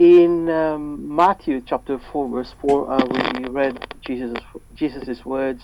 in 0.00 0.48
um, 0.48 1.14
Matthew 1.14 1.60
chapter 1.60 2.00
4, 2.10 2.30
verse 2.30 2.54
4, 2.62 2.90
uh, 2.90 3.04
we 3.04 3.48
read 3.50 3.86
Jesus' 4.00 4.32
Jesus's 4.72 5.26
words. 5.26 5.62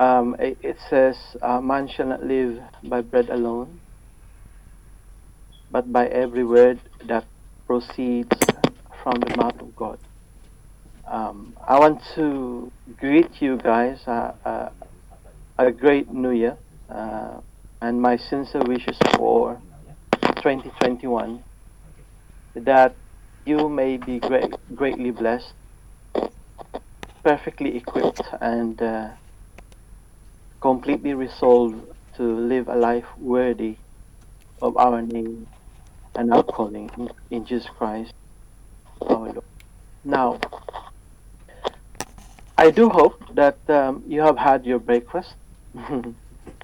Um, 0.00 0.34
it, 0.40 0.58
it 0.62 0.76
says, 0.90 1.16
uh, 1.40 1.60
Man 1.60 1.88
shall 1.88 2.08
not 2.08 2.24
live 2.24 2.58
by 2.82 3.02
bread 3.02 3.30
alone, 3.30 3.78
but 5.70 5.92
by 5.92 6.08
every 6.08 6.44
word 6.44 6.80
that 7.06 7.24
proceeds 7.68 8.36
from 9.04 9.20
the 9.20 9.36
mouth 9.36 9.60
of 9.60 9.76
God. 9.76 9.98
Um, 11.08 11.56
I 11.68 11.78
want 11.78 12.02
to 12.16 12.72
greet 12.96 13.40
you 13.40 13.58
guys 13.58 14.00
uh, 14.08 14.32
uh, 14.44 14.68
a 15.56 15.70
great 15.70 16.12
new 16.12 16.32
year 16.32 16.58
uh, 16.92 17.38
and 17.80 18.02
my 18.02 18.16
sincere 18.16 18.62
wishes 18.66 18.98
for 19.14 19.62
2021 20.42 21.44
that 22.56 22.96
you 23.46 23.68
may 23.68 23.96
be 23.96 24.18
great, 24.18 24.52
greatly 24.74 25.10
blessed, 25.10 25.52
perfectly 27.24 27.76
equipped, 27.76 28.22
and 28.40 28.80
uh, 28.82 29.08
completely 30.60 31.14
resolved 31.14 31.80
to 32.16 32.22
live 32.22 32.68
a 32.68 32.74
life 32.74 33.06
worthy 33.18 33.76
of 34.60 34.76
our 34.76 35.00
name 35.00 35.46
and 36.16 36.32
our 36.32 36.42
calling 36.42 36.90
in, 37.30 37.44
Jesus 37.46 37.68
Christ 37.78 38.12
our 39.02 39.26
Lord. 39.26 39.40
Now, 40.04 40.40
I 42.58 42.70
do 42.70 42.88
hope 42.88 43.22
that 43.34 43.58
um, 43.68 44.02
you 44.08 44.22
have 44.22 44.38
had 44.38 44.64
your 44.64 44.78
breakfast. 44.78 45.34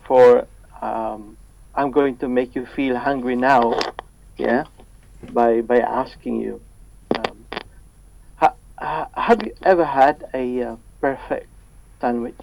for 0.07 0.47
um, 0.81 1.37
I'm 1.75 1.91
going 1.91 2.17
to 2.19 2.29
make 2.29 2.55
you 2.55 2.67
feel 2.67 2.97
hungry 2.97 3.37
now, 3.37 3.79
yeah, 4.37 4.65
by 5.33 5.61
by 5.61 5.79
asking 5.79 6.41
you, 6.41 6.61
have 9.23 9.41
you 9.45 9.55
ever 9.63 9.85
had 9.85 10.25
a 10.35 10.63
uh, 10.63 10.77
perfect 11.01 11.47
sandwich? 12.01 12.41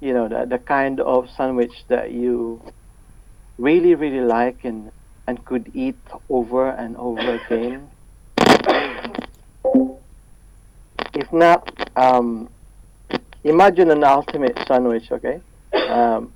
You 0.00 0.12
know, 0.12 0.28
the 0.28 0.44
the 0.44 0.58
kind 0.58 1.00
of 1.00 1.30
sandwich 1.30 1.72
that 1.88 2.12
you 2.12 2.60
really 3.56 3.94
really 3.94 4.20
like 4.20 4.64
and 4.64 4.90
and 5.26 5.42
could 5.46 5.70
eat 5.74 5.96
over 6.28 6.68
and 6.68 6.98
over 6.98 7.40
again. 7.40 7.88
If 11.14 11.32
not, 11.32 11.62
um, 11.96 12.50
imagine 13.42 13.90
an 13.90 14.04
ultimate 14.04 14.58
sandwich, 14.66 15.10
okay? 15.10 15.40
Um, 15.72 16.34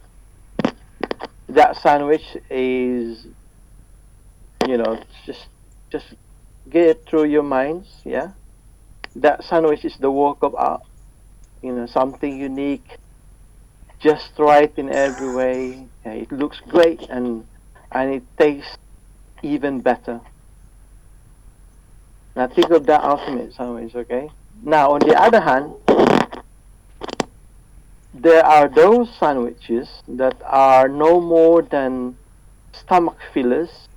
that 1.50 1.76
sandwich 1.76 2.24
is, 2.48 3.26
you 4.66 4.78
know, 4.78 4.98
just 5.26 5.48
just 5.92 6.14
get 6.70 7.06
through 7.06 7.24
your 7.24 7.42
minds, 7.42 7.88
yeah. 8.04 8.32
That 9.16 9.44
sandwich 9.44 9.84
is 9.84 9.96
the 9.98 10.10
work 10.10 10.38
of 10.42 10.54
art, 10.54 10.82
you 11.62 11.72
know, 11.72 11.86
something 11.86 12.38
unique, 12.38 12.98
just 14.00 14.30
right 14.38 14.72
in 14.76 14.92
every 14.92 15.34
way. 15.34 15.86
Yeah, 16.04 16.12
it 16.12 16.30
looks 16.32 16.60
great 16.68 17.00
and 17.08 17.46
and 17.90 18.14
it 18.14 18.22
tastes 18.38 18.76
even 19.42 19.80
better. 19.80 20.20
Now 22.36 22.46
think 22.46 22.70
of 22.70 22.86
that 22.86 23.02
ultimate 23.02 23.54
sandwich, 23.54 23.94
okay? 23.94 24.30
Now 24.62 24.92
on 24.92 25.00
the 25.00 25.20
other 25.20 25.40
hand, 25.40 25.74
there 28.14 28.44
are 28.44 28.68
those 28.68 29.08
sandwiches 29.18 29.88
that 30.08 30.36
are 30.44 30.88
no 30.88 31.20
more 31.20 31.62
than 31.62 32.16
stomach 32.72 33.18
fillers. 33.32 33.88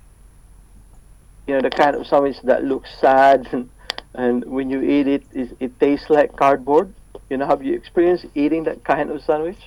You 1.46 1.54
know, 1.54 1.60
the 1.60 1.70
kind 1.70 1.96
of 1.96 2.06
sandwich 2.06 2.36
that 2.44 2.64
looks 2.64 2.88
sad 3.00 3.48
and, 3.52 3.68
and 4.14 4.44
when 4.44 4.70
you 4.70 4.80
eat 4.82 5.08
it, 5.08 5.24
it, 5.32 5.56
it 5.58 5.80
tastes 5.80 6.08
like 6.08 6.36
cardboard. 6.36 6.94
You 7.28 7.36
know, 7.38 7.46
have 7.46 7.64
you 7.64 7.74
experienced 7.74 8.26
eating 8.34 8.64
that 8.64 8.84
kind 8.84 9.10
of 9.10 9.22
sandwich? 9.22 9.58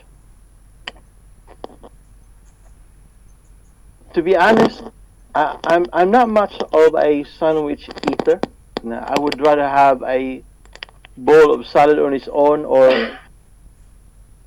To 4.13 4.21
be 4.21 4.37
honest, 4.37 4.83
I, 5.33 5.57
I'm 5.65 5.85
I'm 5.91 6.11
not 6.11 6.29
much 6.29 6.53
of 6.71 6.95
a 6.95 7.25
sandwich 7.37 7.89
eater. 8.09 8.39
I 8.89 9.19
would 9.19 9.41
rather 9.45 9.67
have 9.67 10.01
a 10.03 10.41
bowl 11.17 11.53
of 11.53 11.65
salad 11.67 11.99
on 11.99 12.13
its 12.13 12.29
own 12.31 12.63
or 12.63 13.17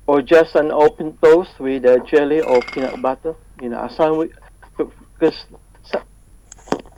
or 0.07 0.21
just 0.23 0.55
an 0.55 0.71
open 0.71 1.15
toast 1.21 1.59
with 1.59 1.85
a 1.85 1.99
jelly 2.09 2.41
or 2.41 2.61
peanut 2.73 2.99
butter. 3.01 3.35
You 3.61 3.69
know, 3.69 3.83
a 3.83 3.93
sandwich 3.93 4.31
because 4.77 5.45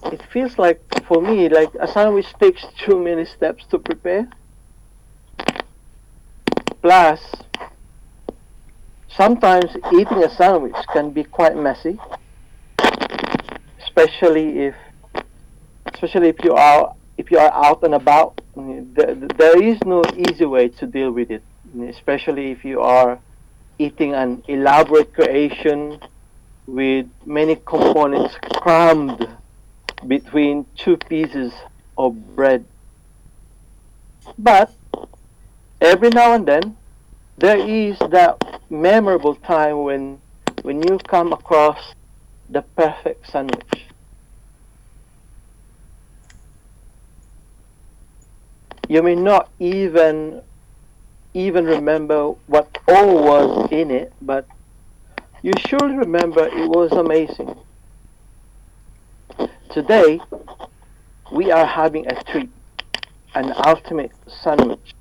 it 0.05 0.21
feels 0.31 0.57
like 0.57 0.81
for 1.05 1.21
me 1.21 1.49
like 1.49 1.73
a 1.79 1.87
sandwich 1.87 2.27
takes 2.39 2.65
too 2.85 2.99
many 2.99 3.25
steps 3.25 3.65
to 3.71 3.79
prepare. 3.79 4.27
Plus, 6.81 7.21
sometimes 9.15 9.75
eating 9.93 10.23
a 10.23 10.29
sandwich 10.35 10.75
can 10.93 11.11
be 11.11 11.23
quite 11.23 11.55
messy 11.55 11.99
especially 13.83 14.59
if 14.67 14.75
especially 15.93 16.29
if 16.29 16.43
you 16.43 16.53
are 16.53 16.95
if 17.17 17.29
you 17.29 17.37
are 17.37 17.51
out 17.53 17.83
and 17.83 17.93
about 17.93 18.39
there 18.55 19.61
is 19.61 19.77
no 19.85 20.01
easy 20.15 20.45
way 20.45 20.69
to 20.69 20.87
deal 20.87 21.11
with 21.11 21.29
it 21.29 21.43
especially 21.89 22.51
if 22.51 22.63
you 22.63 22.79
are 22.79 23.19
eating 23.77 24.13
an 24.13 24.41
elaborate 24.47 25.13
creation 25.13 25.99
with 26.67 27.05
many 27.25 27.55
components 27.65 28.33
crammed 28.61 29.27
between 30.07 30.65
two 30.75 30.97
pieces 30.97 31.53
of 31.97 32.35
bread 32.35 32.65
but 34.37 34.73
every 35.79 36.09
now 36.09 36.33
and 36.33 36.47
then 36.47 36.77
there 37.37 37.57
is 37.57 37.97
that 38.09 38.61
memorable 38.69 39.35
time 39.35 39.83
when 39.83 40.21
when 40.63 40.81
you 40.83 40.97
come 40.99 41.33
across 41.33 41.93
the 42.49 42.61
perfect 42.61 43.27
sandwich. 43.31 43.87
You 48.87 49.01
may 49.01 49.15
not 49.15 49.49
even 49.59 50.41
even 51.33 51.65
remember 51.65 52.27
what 52.47 52.77
all 52.87 53.23
was 53.23 53.71
in 53.71 53.89
it, 53.89 54.11
but 54.21 54.45
you 55.41 55.53
surely 55.57 55.95
remember 55.95 56.45
it 56.45 56.69
was 56.69 56.91
amazing. 56.91 57.55
Today, 59.71 60.19
we 61.31 61.49
are 61.49 61.65
having 61.65 62.05
a 62.05 62.21
treat, 62.25 62.49
an 63.33 63.53
ultimate 63.65 64.11
sandwich, 64.27 64.93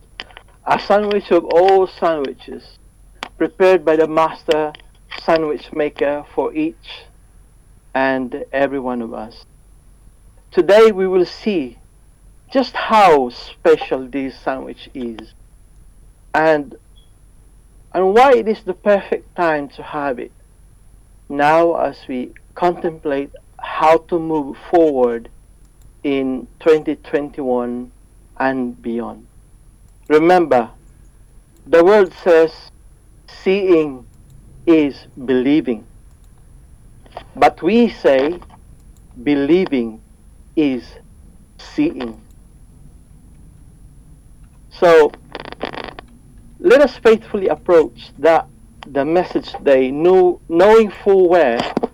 a 0.65 0.79
sandwich 0.79 1.33
of 1.33 1.45
all 1.47 1.89
sandwiches, 1.89 2.79
prepared 3.37 3.85
by 3.85 3.97
the 3.97 4.07
master 4.07 4.73
sandwich 5.25 5.73
maker 5.73 6.25
for 6.33 6.55
each 6.55 7.03
and 7.97 8.45
every 8.53 8.79
one 8.79 9.03
of 9.03 9.13
us. 9.13 9.45
Today 10.53 10.93
we 10.93 11.09
will 11.09 11.27
see 11.27 11.79
just 12.53 12.77
how 12.77 13.31
special 13.31 14.07
this 14.07 14.39
sandwich 14.39 14.89
is 14.95 15.35
and 16.33 16.77
and 17.93 18.15
why 18.15 18.35
it 18.35 18.47
is 18.47 18.63
the 18.63 18.75
perfect 18.75 19.35
time 19.35 19.69
to 19.71 19.83
have 19.83 20.21
it 20.21 20.31
now 21.29 21.75
as 21.75 21.97
we 22.07 22.31
contemplate 22.55 23.33
how 23.71 23.97
to 23.97 24.19
move 24.19 24.59
forward 24.69 25.31
in 26.03 26.47
2021 26.59 27.91
and 28.39 28.83
beyond. 28.83 29.27
Remember, 30.09 30.69
the 31.67 31.83
word 31.83 32.13
says 32.25 32.53
seeing 33.27 34.05
is 34.67 35.07
believing. 35.25 35.87
But 37.37 37.63
we 37.63 37.89
say 37.89 38.41
believing 39.23 40.03
is 40.57 40.85
seeing. 41.57 42.21
So 44.73 45.13
let 46.59 46.83
us 46.83 46.99
faithfully 46.99 47.49
approach 47.49 48.11
that 48.19 48.47
the 48.87 49.05
message 49.05 49.53
today, 49.53 49.91
know, 49.93 50.41
knowing 50.49 50.91
full 50.91 51.29
well, 51.29 51.90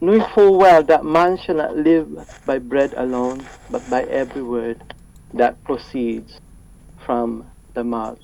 knowing 0.00 0.24
full 0.34 0.58
well 0.58 0.82
that 0.82 1.04
man 1.04 1.38
shall 1.38 1.56
not 1.56 1.76
live 1.76 2.08
by 2.44 2.58
bread 2.58 2.92
alone, 2.96 3.46
but 3.70 3.88
by 3.88 4.02
every 4.04 4.42
word 4.42 4.94
that 5.34 5.62
proceeds 5.64 6.40
from 7.04 7.46
the 7.74 7.84
mouth. 7.84 8.18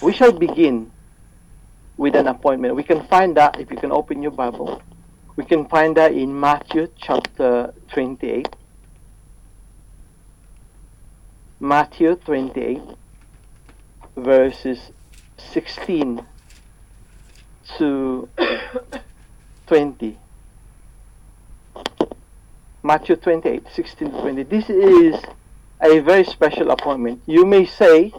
We 0.00 0.12
shall 0.12 0.32
begin 0.32 0.90
with 1.96 2.14
an 2.14 2.26
appointment. 2.26 2.76
We 2.76 2.82
can 2.82 3.06
find 3.06 3.36
that 3.36 3.58
if 3.58 3.70
you 3.70 3.76
can 3.76 3.92
open 3.92 4.22
your 4.22 4.32
Bible. 4.32 4.82
We 5.36 5.44
can 5.44 5.66
find 5.68 5.96
that 5.96 6.12
in 6.12 6.38
Matthew 6.38 6.88
chapter 6.96 7.72
28. 7.92 8.48
Matthew 11.58 12.16
28, 12.16 12.82
verses 14.16 14.92
16 15.38 16.26
to 17.78 18.28
20. 19.66 20.18
Matthew 22.82 23.16
28, 23.16 23.64
16 23.72 24.10
to 24.12 24.20
20. 24.20 24.42
This 24.44 24.70
is 24.70 25.16
a 25.82 25.98
very 26.00 26.24
special 26.24 26.70
appointment. 26.70 27.20
You 27.26 27.44
may 27.44 27.64
say 27.66 28.12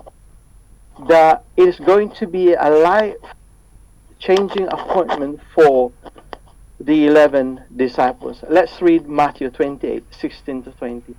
that 1.08 1.46
it 1.56 1.68
is 1.68 1.80
going 1.80 2.12
to 2.12 2.28
be 2.28 2.54
a 2.54 2.70
life 2.70 3.16
changing 4.20 4.68
appointment 4.68 5.40
for 5.56 5.92
the 6.80 7.08
11 7.08 7.64
disciples. 7.76 8.44
Let's 8.50 8.82
read 8.82 9.08
Matthew 9.08 9.50
28, 9.50 10.04
16 10.12 10.64
to 10.64 10.72
20. 10.72 11.16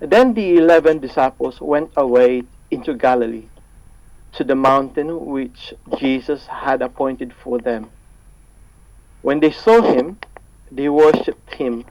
Then 0.00 0.34
the 0.34 0.56
11 0.56 0.98
disciples 0.98 1.60
went 1.60 1.92
away 1.96 2.42
into 2.70 2.94
Galilee 2.94 3.46
to 4.32 4.44
the 4.44 4.56
mountain 4.56 5.26
which 5.26 5.74
Jesus 5.98 6.46
had 6.46 6.82
appointed 6.82 7.32
for 7.32 7.58
them. 7.58 7.90
When 9.22 9.38
they 9.38 9.52
saw 9.52 9.80
him, 9.82 10.18
they 10.72 10.88
worshipped 10.88 11.54
him, 11.54 11.84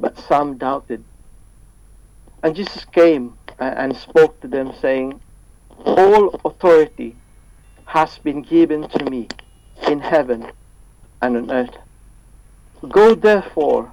but 0.00 0.18
some 0.18 0.58
doubted. 0.58 1.04
And 2.42 2.56
Jesus 2.56 2.84
came 2.84 3.34
and 3.58 3.96
spoke 3.96 4.40
to 4.40 4.48
them, 4.48 4.72
saying, 4.80 5.20
All 5.84 6.34
authority 6.44 7.14
has 7.86 8.18
been 8.18 8.42
given 8.42 8.88
to 8.88 9.04
me 9.08 9.28
in 9.86 10.00
heaven 10.00 10.50
and 11.22 11.36
on 11.36 11.50
earth. 11.52 11.76
Go 12.88 13.14
therefore 13.14 13.92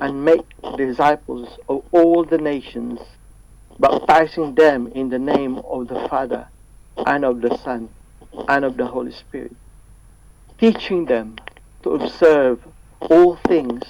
and 0.00 0.24
make 0.24 0.46
disciples 0.76 1.58
of 1.68 1.82
all 1.90 2.24
the 2.24 2.38
nations, 2.38 3.00
baptizing 3.80 4.54
them 4.54 4.86
in 4.94 5.08
the 5.08 5.18
name 5.18 5.58
of 5.58 5.88
the 5.88 6.06
Father 6.08 6.46
and 7.04 7.24
of 7.24 7.40
the 7.40 7.58
Son 7.58 7.88
and 8.48 8.64
of 8.64 8.76
the 8.76 8.86
Holy 8.86 9.12
Spirit, 9.12 9.54
teaching 10.58 11.04
them 11.06 11.36
to 11.82 11.90
observe 11.90 12.60
all 13.00 13.36
things 13.48 13.82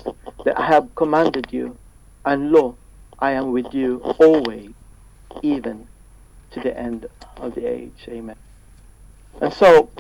that 0.45 0.59
I 0.59 0.67
have 0.67 0.95
commanded 0.95 1.53
you, 1.53 1.77
and 2.25 2.51
lo, 2.51 2.77
I 3.19 3.33
am 3.33 3.53
with 3.53 3.73
you 3.73 3.99
always, 4.19 4.73
even 5.43 5.87
to 6.53 6.61
the 6.61 6.77
end 6.77 7.07
of 7.37 7.55
the 7.55 7.67
age. 7.67 8.07
Amen. 8.09 8.37
And 9.41 9.53
so, 9.53 9.91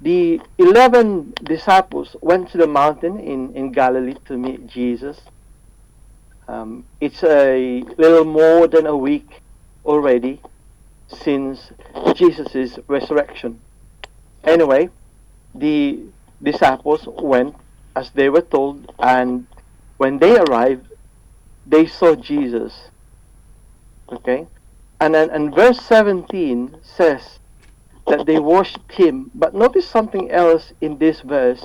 the 0.00 0.40
11 0.58 1.34
disciples 1.42 2.16
went 2.20 2.50
to 2.50 2.58
the 2.58 2.66
mountain 2.66 3.18
in, 3.18 3.54
in 3.54 3.72
Galilee 3.72 4.16
to 4.26 4.36
meet 4.36 4.66
Jesus. 4.66 5.20
Um, 6.46 6.84
it's 7.00 7.22
a 7.22 7.82
little 7.96 8.24
more 8.24 8.66
than 8.68 8.86
a 8.86 8.96
week 8.96 9.40
already 9.84 10.40
since 11.08 11.72
Jesus' 12.14 12.78
resurrection. 12.88 13.60
Anyway, 14.42 14.90
the 15.54 16.00
disciples 16.44 17.06
went 17.06 17.56
as 17.96 18.10
they 18.10 18.28
were 18.28 18.42
told, 18.42 18.92
and 18.98 19.46
when 19.96 20.18
they 20.18 20.38
arrived, 20.38 20.86
they 21.66 21.86
saw 21.86 22.14
Jesus. 22.14 22.90
Okay? 24.10 24.46
And 25.00 25.14
then 25.14 25.30
and 25.30 25.54
verse 25.54 25.80
17 25.80 26.76
says 26.82 27.38
that 28.06 28.26
they 28.26 28.38
worshipped 28.38 28.92
him. 28.92 29.30
But 29.34 29.54
notice 29.54 29.88
something 29.88 30.30
else 30.30 30.72
in 30.80 30.98
this 30.98 31.20
verse. 31.20 31.64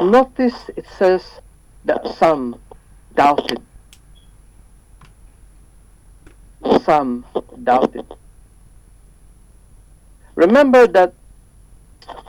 Notice 0.00 0.70
it 0.76 0.86
says 0.86 1.24
that 1.84 2.06
some 2.06 2.60
doubted. 3.14 3.62
Some 6.84 7.24
doubted. 7.62 8.06
Remember 10.34 10.86
that 10.86 11.14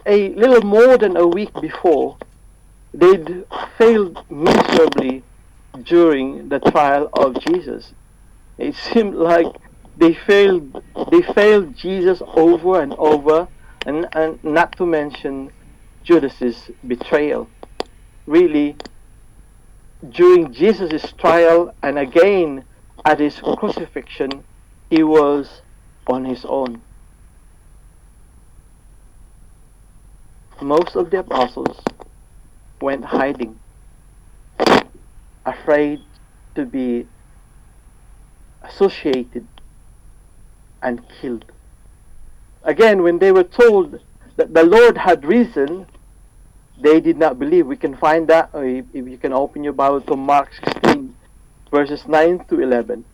a 0.05 0.29
little 0.29 0.61
more 0.61 0.97
than 0.97 1.15
a 1.17 1.27
week 1.27 1.53
before, 1.61 2.17
they'd 2.93 3.45
failed 3.77 4.23
miserably 4.29 5.23
during 5.83 6.49
the 6.49 6.59
trial 6.59 7.09
of 7.13 7.39
Jesus. 7.41 7.93
It 8.57 8.75
seemed 8.75 9.15
like 9.15 9.47
they 9.97 10.13
failed 10.13 10.83
they 11.11 11.21
failed 11.21 11.75
Jesus 11.75 12.21
over 12.25 12.81
and 12.81 12.93
over 12.97 13.47
and, 13.85 14.07
and 14.13 14.43
not 14.43 14.75
to 14.77 14.85
mention 14.85 15.51
Judas's 16.03 16.71
betrayal. 16.87 17.49
Really 18.25 18.75
during 20.09 20.53
Jesus' 20.53 21.11
trial 21.13 21.73
and 21.83 21.99
again 21.99 22.63
at 23.05 23.19
his 23.19 23.39
crucifixion 23.57 24.43
he 24.89 25.03
was 25.03 25.61
on 26.07 26.25
his 26.25 26.45
own. 26.45 26.81
Most 30.61 30.95
of 30.95 31.09
the 31.09 31.19
apostles 31.19 31.79
went 32.81 33.05
hiding, 33.05 33.57
afraid 35.45 36.01
to 36.55 36.65
be 36.65 37.07
associated 38.63 39.47
and 40.81 41.01
killed. 41.21 41.45
Again, 42.63 43.03
when 43.03 43.19
they 43.19 43.31
were 43.31 43.43
told 43.43 43.99
that 44.35 44.53
the 44.53 44.63
Lord 44.63 44.97
had 44.97 45.23
risen, 45.23 45.85
they 46.81 46.99
did 46.99 47.17
not 47.17 47.39
believe. 47.39 47.67
We 47.67 47.77
can 47.77 47.95
find 47.95 48.27
that, 48.27 48.49
uh, 48.53 48.59
if, 48.59 48.85
if 48.93 49.07
you 49.07 49.17
can 49.17 49.33
open 49.33 49.63
your 49.63 49.73
Bible 49.73 50.01
to 50.01 50.15
Mark 50.15 50.49
16, 50.63 51.15
verses 51.71 52.07
9 52.07 52.45
to 52.45 52.59
11. 52.59 53.05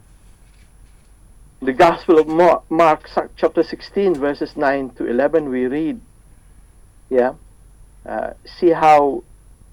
The 1.62 1.74
Gospel 1.74 2.19
of 2.19 2.27
Mark 2.69 3.09
chapter 3.38 3.63
16, 3.63 4.15
verses 4.15 4.56
9 4.56 4.92
to 4.92 5.06
11, 5.07 5.50
we 5.50 5.65
read, 5.65 6.01
yeah, 7.10 7.34
uh, 8.06 8.34
see 8.60 8.72
how 8.72 9.24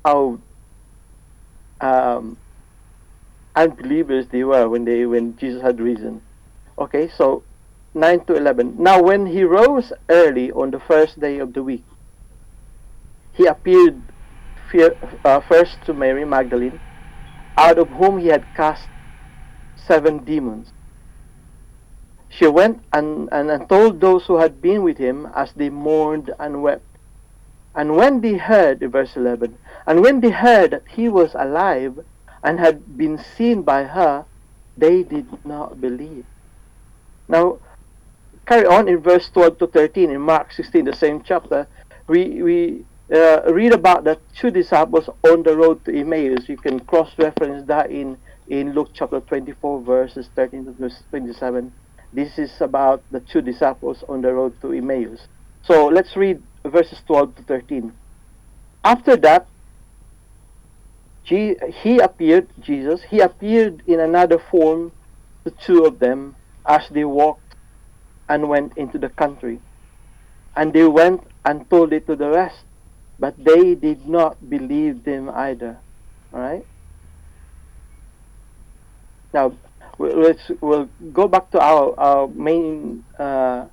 how 0.04 0.38
um, 1.80 2.36
unbelievers 3.54 4.26
they 4.30 4.44
were 4.44 4.68
when 4.68 4.84
they 4.84 5.06
when 5.06 5.36
Jesus 5.36 5.62
had 5.62 5.80
risen. 5.80 6.22
Okay, 6.78 7.10
so 7.16 7.42
9 7.94 8.24
to 8.24 8.34
11. 8.34 8.76
Now, 8.78 9.02
when 9.02 9.26
he 9.26 9.44
rose 9.44 9.92
early 10.08 10.50
on 10.50 10.70
the 10.70 10.80
first 10.80 11.20
day 11.20 11.38
of 11.38 11.52
the 11.52 11.62
week, 11.62 11.84
he 13.34 13.46
appeared 13.46 14.00
fear, 14.70 14.96
uh, 15.24 15.40
first 15.40 15.76
to 15.84 15.92
Mary 15.92 16.24
Magdalene, 16.24 16.80
out 17.56 17.78
of 17.78 17.88
whom 17.88 18.18
he 18.18 18.28
had 18.28 18.44
cast 18.56 18.88
seven 19.76 20.24
demons. 20.24 20.72
She 22.30 22.46
went 22.46 22.82
and, 22.94 23.28
and, 23.30 23.50
and 23.50 23.68
told 23.68 24.00
those 24.00 24.24
who 24.24 24.38
had 24.38 24.62
been 24.62 24.82
with 24.82 24.96
him 24.96 25.28
as 25.34 25.52
they 25.52 25.68
mourned 25.68 26.32
and 26.38 26.62
wept. 26.62 26.86
And 27.74 27.96
when 27.96 28.20
they 28.20 28.34
heard, 28.34 28.80
verse 28.80 29.16
11, 29.16 29.56
and 29.86 30.00
when 30.02 30.20
they 30.20 30.30
heard 30.30 30.72
that 30.72 30.84
he 30.88 31.08
was 31.08 31.34
alive 31.34 31.98
and 32.42 32.60
had 32.60 32.96
been 32.96 33.18
seen 33.18 33.62
by 33.62 33.84
her, 33.84 34.24
they 34.76 35.02
did 35.02 35.26
not 35.44 35.80
believe. 35.80 36.26
Now, 37.28 37.58
carry 38.46 38.66
on 38.66 38.88
in 38.88 38.98
verse 38.98 39.28
12 39.30 39.58
to 39.58 39.66
13 39.66 40.10
in 40.10 40.20
Mark 40.20 40.52
16, 40.52 40.84
the 40.84 40.92
same 40.92 41.22
chapter, 41.22 41.66
we, 42.06 42.42
we 42.42 42.84
uh, 43.12 43.42
read 43.52 43.72
about 43.72 44.04
the 44.04 44.18
two 44.36 44.50
disciples 44.50 45.08
on 45.24 45.42
the 45.42 45.56
road 45.56 45.84
to 45.84 45.98
Emmaus. 45.98 46.48
You 46.48 46.56
can 46.56 46.80
cross-reference 46.80 47.66
that 47.68 47.90
in, 47.90 48.18
in 48.48 48.74
Luke 48.74 48.90
chapter 48.92 49.20
24, 49.20 49.82
verses 49.82 50.28
13 50.34 50.64
to 50.66 50.90
27. 51.10 51.72
This 52.12 52.38
is 52.38 52.60
about 52.60 53.02
the 53.10 53.20
two 53.20 53.40
disciples 53.40 54.04
on 54.08 54.20
the 54.20 54.32
road 54.32 54.60
to 54.60 54.72
Emmaus. 54.72 55.26
So 55.64 55.86
let's 55.86 56.16
read 56.16 56.42
verses 56.64 57.00
12 57.06 57.36
to 57.36 57.42
13. 57.42 57.92
After 58.84 59.16
that, 59.16 59.46
he 61.24 61.98
appeared, 61.98 62.48
Jesus, 62.60 63.02
he 63.08 63.20
appeared 63.20 63.82
in 63.86 64.00
another 64.00 64.38
form 64.38 64.92
to 65.44 65.50
two 65.50 65.84
of 65.84 65.98
them 65.98 66.36
as 66.66 66.82
they 66.90 67.04
walked 67.04 67.54
and 68.28 68.48
went 68.48 68.76
into 68.76 68.98
the 68.98 69.08
country. 69.08 69.60
And 70.56 70.72
they 70.72 70.86
went 70.86 71.22
and 71.44 71.68
told 71.70 71.92
it 71.92 72.06
to 72.06 72.16
the 72.16 72.28
rest, 72.28 72.58
but 73.18 73.34
they 73.42 73.74
did 73.74 74.06
not 74.06 74.50
believe 74.50 75.04
them 75.04 75.30
either. 75.30 75.78
All 76.32 76.40
right? 76.40 76.66
Now, 79.32 79.56
let's 79.98 80.50
we'll 80.60 80.88
go 81.12 81.28
back 81.28 81.50
to 81.52 81.60
our, 81.60 81.98
our 81.98 82.28
main 82.28 83.04
uh, 83.18 83.66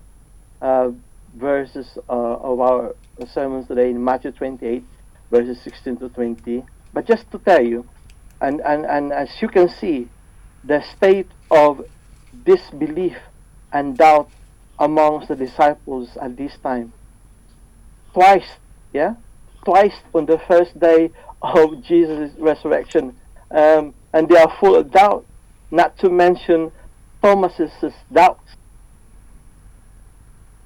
uh, 0.61 0.91
verses 1.39 1.97
uh, 2.09 2.11
of 2.11 2.59
our 2.59 2.95
sermons 3.33 3.67
today 3.67 3.89
in 3.89 4.03
Matthew 4.03 4.31
28, 4.31 4.83
verses 5.31 5.59
16 5.61 5.97
to 5.97 6.09
20. 6.09 6.63
But 6.93 7.07
just 7.07 7.31
to 7.31 7.39
tell 7.39 7.63
you, 7.63 7.87
and, 8.41 8.61
and, 8.61 8.85
and 8.85 9.11
as 9.11 9.29
you 9.41 9.47
can 9.47 9.69
see, 9.69 10.09
the 10.63 10.83
state 10.95 11.27
of 11.49 11.85
disbelief 12.45 13.17
and 13.71 13.97
doubt 13.97 14.29
amongst 14.77 15.29
the 15.29 15.35
disciples 15.35 16.17
at 16.21 16.37
this 16.37 16.57
time. 16.61 16.93
Twice, 18.13 18.57
yeah? 18.93 19.15
Twice 19.63 19.95
on 20.13 20.25
the 20.25 20.39
first 20.47 20.79
day 20.79 21.11
of 21.41 21.83
Jesus' 21.83 22.31
resurrection. 22.37 23.15
Um, 23.51 23.93
and 24.13 24.27
they 24.27 24.37
are 24.37 24.53
full 24.59 24.75
of 24.75 24.91
doubt, 24.91 25.25
not 25.71 25.97
to 25.99 26.09
mention 26.09 26.71
Thomas's 27.21 27.71
doubts. 28.11 28.55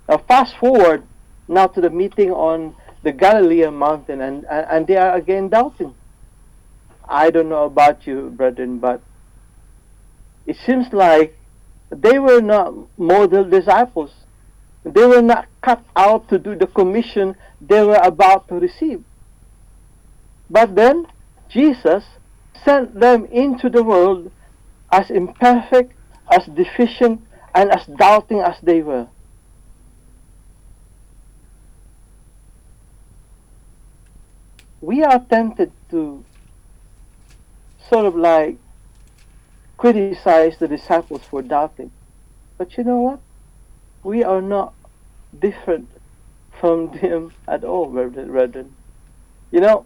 Now 0.07 0.17
fast 0.17 0.55
forward 0.57 1.03
now 1.47 1.67
to 1.67 1.81
the 1.81 1.89
meeting 1.89 2.31
on 2.31 2.75
the 3.03 3.11
Galilean 3.11 3.73
mountain 3.75 4.21
and, 4.21 4.45
and, 4.45 4.65
and 4.69 4.87
they 4.87 4.97
are 4.97 5.15
again 5.15 5.49
doubting. 5.49 5.93
I 7.07 7.29
don't 7.31 7.49
know 7.49 7.65
about 7.65 8.07
you, 8.07 8.29
brethren, 8.35 8.79
but 8.79 9.01
it 10.45 10.55
seems 10.65 10.91
like 10.93 11.37
they 11.89 12.17
were 12.19 12.41
not 12.41 12.73
model 12.97 13.43
disciples. 13.49 14.11
They 14.83 15.05
were 15.05 15.21
not 15.21 15.47
cut 15.61 15.83
out 15.95 16.29
to 16.29 16.39
do 16.39 16.55
the 16.55 16.67
commission 16.67 17.35
they 17.61 17.83
were 17.83 17.99
about 18.01 18.47
to 18.49 18.55
receive. 18.55 19.03
But 20.49 20.75
then 20.75 21.07
Jesus 21.49 22.03
sent 22.63 22.99
them 22.99 23.25
into 23.25 23.69
the 23.69 23.83
world 23.83 24.31
as 24.91 25.09
imperfect, 25.09 25.93
as 26.31 26.45
deficient, 26.45 27.21
and 27.55 27.71
as 27.71 27.85
doubting 27.85 28.39
as 28.39 28.55
they 28.61 28.81
were. 28.81 29.07
We 34.83 35.01
are 35.01 35.17
tempted 35.17 35.71
to 35.91 36.25
sort 37.89 38.05
of 38.05 38.17
like 38.17 38.57
criticize 39.77 40.57
the 40.57 40.67
disciples 40.67 41.21
for 41.23 41.41
doubting. 41.41 41.89
But 42.57 42.77
you 42.77 42.83
know 42.83 42.99
what? 42.99 43.19
We 44.03 44.25
are 44.25 44.41
not 44.41 44.73
different 45.39 45.87
from 46.59 46.91
them 47.01 47.31
at 47.47 47.63
all, 47.63 47.85
brethren. 47.85 48.75
You 49.53 49.61
know, 49.61 49.85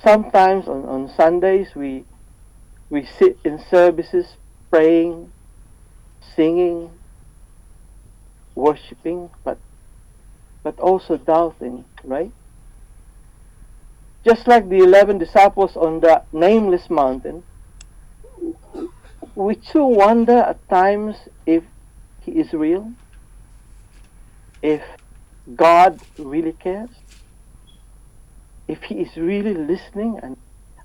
sometimes 0.00 0.68
on, 0.68 0.84
on 0.84 1.10
Sundays 1.16 1.74
we 1.74 2.04
we 2.88 3.04
sit 3.04 3.36
in 3.44 3.58
services 3.58 4.36
praying, 4.70 5.32
singing, 6.36 6.88
worshiping, 8.54 9.28
but 9.42 9.58
but 10.62 10.78
also 10.78 11.16
doubting, 11.16 11.84
right? 12.04 12.30
Just 14.24 14.46
like 14.46 14.68
the 14.68 14.78
eleven 14.78 15.18
disciples 15.18 15.76
on 15.76 16.00
the 16.00 16.22
nameless 16.32 16.88
mountain, 16.88 17.42
we 19.34 19.54
too 19.54 19.84
wonder 19.84 20.38
at 20.38 20.66
times 20.68 21.16
if 21.44 21.64
he 22.22 22.32
is 22.32 22.52
real, 22.54 22.92
if 24.62 24.82
God 25.54 26.00
really 26.18 26.52
cares, 26.52 26.88
if 28.66 28.82
he 28.84 28.94
is 28.94 29.14
really 29.16 29.52
listening 29.52 30.18
and, 30.22 30.38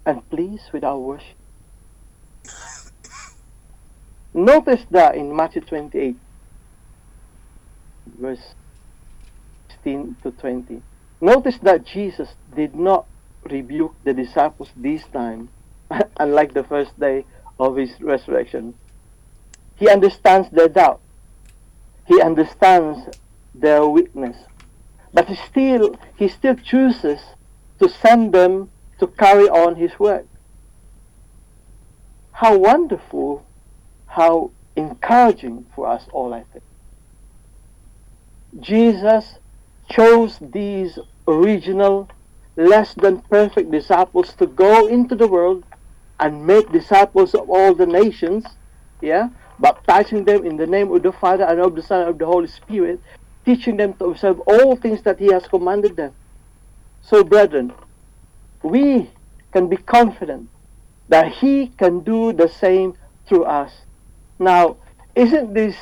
and 0.06 0.30
pleased 0.30 0.74
with 0.74 0.84
our 0.84 1.00
worship. 1.00 1.38
Notice 4.34 4.86
that 4.92 5.16
in 5.16 5.34
Matthew 5.34 5.62
28, 5.62 6.18
verse 8.20 8.54
16 9.70 10.18
to 10.24 10.32
20. 10.32 10.82
Notice 11.22 11.58
that 11.64 11.86
Jesus 11.86 12.30
did 12.54 12.76
not 12.76 13.06
rebuke 13.44 13.96
the 14.04 14.14
disciples 14.14 14.70
this 14.76 15.04
time, 15.14 15.50
unlike 16.20 16.54
the 16.54 16.64
first 16.64 16.98
day 17.00 17.26
of 17.60 17.76
his 17.76 18.00
resurrection. 18.00 18.74
He 19.76 19.90
understands 19.90 20.50
their 20.52 20.70
doubt. 20.70 21.00
He 22.06 22.22
understands 22.22 23.18
their 23.54 23.86
weakness. 23.86 24.36
But 25.14 25.28
he 25.28 25.36
still 25.36 25.96
he 26.18 26.28
still 26.28 26.56
chooses 26.56 27.20
to 27.80 27.90
send 27.90 28.34
them 28.34 28.70
to 29.00 29.08
carry 29.08 29.48
on 29.50 29.76
his 29.76 29.98
work. 29.98 30.26
How 32.32 32.58
wonderful, 32.58 33.46
how 34.08 34.52
encouraging 34.76 35.66
for 35.76 35.88
us 35.88 36.06
all, 36.12 36.34
I 36.34 36.44
think. 36.52 36.64
Jesus 38.60 39.36
chose 39.90 40.38
these 40.42 40.98
original 41.28 42.10
less 42.60 42.94
than 42.96 43.22
perfect 43.22 43.72
disciples 43.72 44.34
to 44.34 44.46
go 44.46 44.88
into 44.88 45.16
the 45.16 45.28
world 45.28 45.64
and 46.20 46.46
make 46.46 46.70
disciples 46.72 47.34
of 47.34 47.50
all 47.50 47.74
the 47.74 47.86
nations, 47.86 48.46
yeah, 49.02 49.30
baptizing 49.60 50.26
them 50.26 50.46
in 50.46 50.58
the 50.58 50.68
name 50.68 50.92
of 50.92 51.02
the 51.02 51.12
Father 51.14 51.46
and 51.46 51.62
of 51.62 51.74
the 51.74 51.82
Son 51.82 52.02
and 52.02 52.10
of 52.10 52.18
the 52.18 52.26
Holy 52.26 52.48
Spirit, 52.48 53.00
teaching 53.46 53.78
them 53.78 53.94
to 53.94 54.06
observe 54.06 54.42
all 54.42 54.76
things 54.76 55.02
that 55.04 55.18
He 55.20 55.32
has 55.32 55.48
commanded 55.48 55.96
them. 55.96 56.14
So, 57.02 57.24
brethren, 57.24 57.72
we 58.62 59.10
can 59.54 59.70
be 59.70 59.78
confident 59.78 60.50
that 61.08 61.32
He 61.32 61.68
can 61.68 62.02
do 62.02 62.34
the 62.34 62.50
same 62.50 62.94
through 63.26 63.46
us. 63.46 63.72
Now, 64.38 64.76
isn't 65.16 65.54
this 65.54 65.78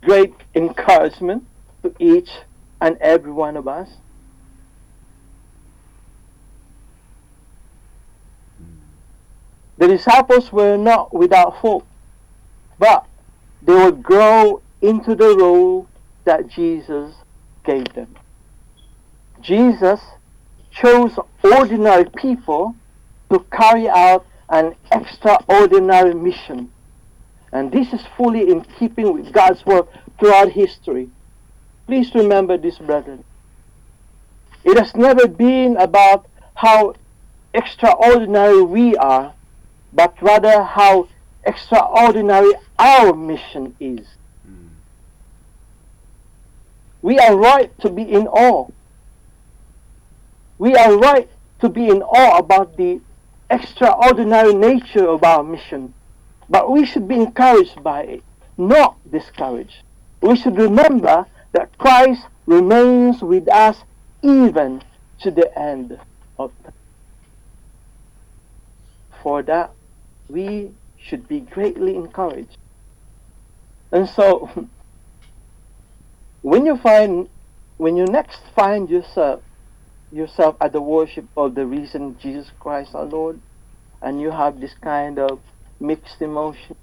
great 0.00 0.32
encouragement 0.54 1.44
to 1.82 1.94
each 1.98 2.30
and 2.80 2.96
every 3.02 3.32
one 3.32 3.58
of 3.58 3.68
us? 3.68 3.90
The 9.82 9.88
disciples 9.88 10.52
were 10.52 10.76
not 10.76 11.12
without 11.12 11.54
hope, 11.54 11.84
but 12.78 13.04
they 13.62 13.74
would 13.74 14.00
grow 14.00 14.62
into 14.80 15.16
the 15.16 15.36
role 15.36 15.88
that 16.22 16.46
Jesus 16.46 17.16
gave 17.64 17.92
them. 17.92 18.14
Jesus 19.40 20.00
chose 20.70 21.18
ordinary 21.42 22.04
people 22.16 22.76
to 23.28 23.44
carry 23.50 23.88
out 23.88 24.24
an 24.48 24.76
extraordinary 24.92 26.14
mission. 26.14 26.70
And 27.50 27.72
this 27.72 27.92
is 27.92 28.02
fully 28.16 28.52
in 28.52 28.60
keeping 28.78 29.12
with 29.12 29.32
God's 29.32 29.66
work 29.66 29.88
throughout 30.16 30.52
history. 30.52 31.10
Please 31.88 32.14
remember 32.14 32.56
this, 32.56 32.78
brethren. 32.78 33.24
It 34.62 34.78
has 34.78 34.94
never 34.94 35.26
been 35.26 35.76
about 35.76 36.28
how 36.54 36.94
extraordinary 37.52 38.62
we 38.62 38.96
are, 38.96 39.34
but 39.92 40.20
rather 40.20 40.62
how 40.62 41.08
extraordinary 41.44 42.52
our 42.78 43.12
mission 43.12 43.74
is. 43.80 44.06
Mm. 44.48 44.68
We 47.02 47.18
are 47.18 47.36
right 47.36 47.76
to 47.80 47.90
be 47.90 48.02
in 48.02 48.26
awe. 48.26 48.68
We 50.58 50.74
are 50.76 50.96
right 50.96 51.28
to 51.60 51.68
be 51.68 51.88
in 51.88 52.02
awe 52.02 52.38
about 52.38 52.76
the 52.76 53.00
extraordinary 53.50 54.54
nature 54.54 55.06
of 55.08 55.22
our 55.24 55.42
mission. 55.42 55.94
But 56.48 56.70
we 56.70 56.84
should 56.86 57.08
be 57.08 57.16
encouraged 57.16 57.82
by 57.82 58.02
it, 58.02 58.22
not 58.56 58.96
discouraged. 59.10 59.82
We 60.20 60.36
should 60.36 60.56
remember 60.56 61.26
that 61.52 61.76
Christ 61.78 62.22
remains 62.46 63.22
with 63.22 63.48
us 63.48 63.78
even 64.22 64.82
to 65.20 65.30
the 65.30 65.56
end 65.58 65.98
of 66.38 66.52
time. 66.62 66.72
For 69.22 69.42
that, 69.42 69.72
we 70.32 70.72
should 70.96 71.28
be 71.28 71.40
greatly 71.40 71.94
encouraged. 71.94 72.56
And 73.92 74.08
so, 74.08 74.48
when 76.42 76.64
you 76.64 76.78
find, 76.78 77.28
when 77.76 77.96
you 77.96 78.06
next 78.06 78.40
find 78.56 78.88
yourself, 78.88 79.42
yourself 80.10 80.56
at 80.60 80.72
the 80.72 80.80
worship 80.80 81.26
of 81.36 81.54
the 81.54 81.66
risen 81.66 82.16
Jesus 82.18 82.50
Christ 82.58 82.94
our 82.94 83.04
Lord, 83.04 83.40
and 84.00 84.20
you 84.20 84.30
have 84.30 84.58
this 84.60 84.74
kind 84.82 85.18
of 85.18 85.40
mixed 85.78 86.22
emotion, 86.22 86.76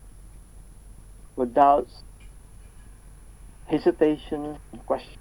or 1.36 1.48
doubts, 1.48 2.04
hesitation, 3.66 4.60
and 4.72 4.86
question, 4.86 5.18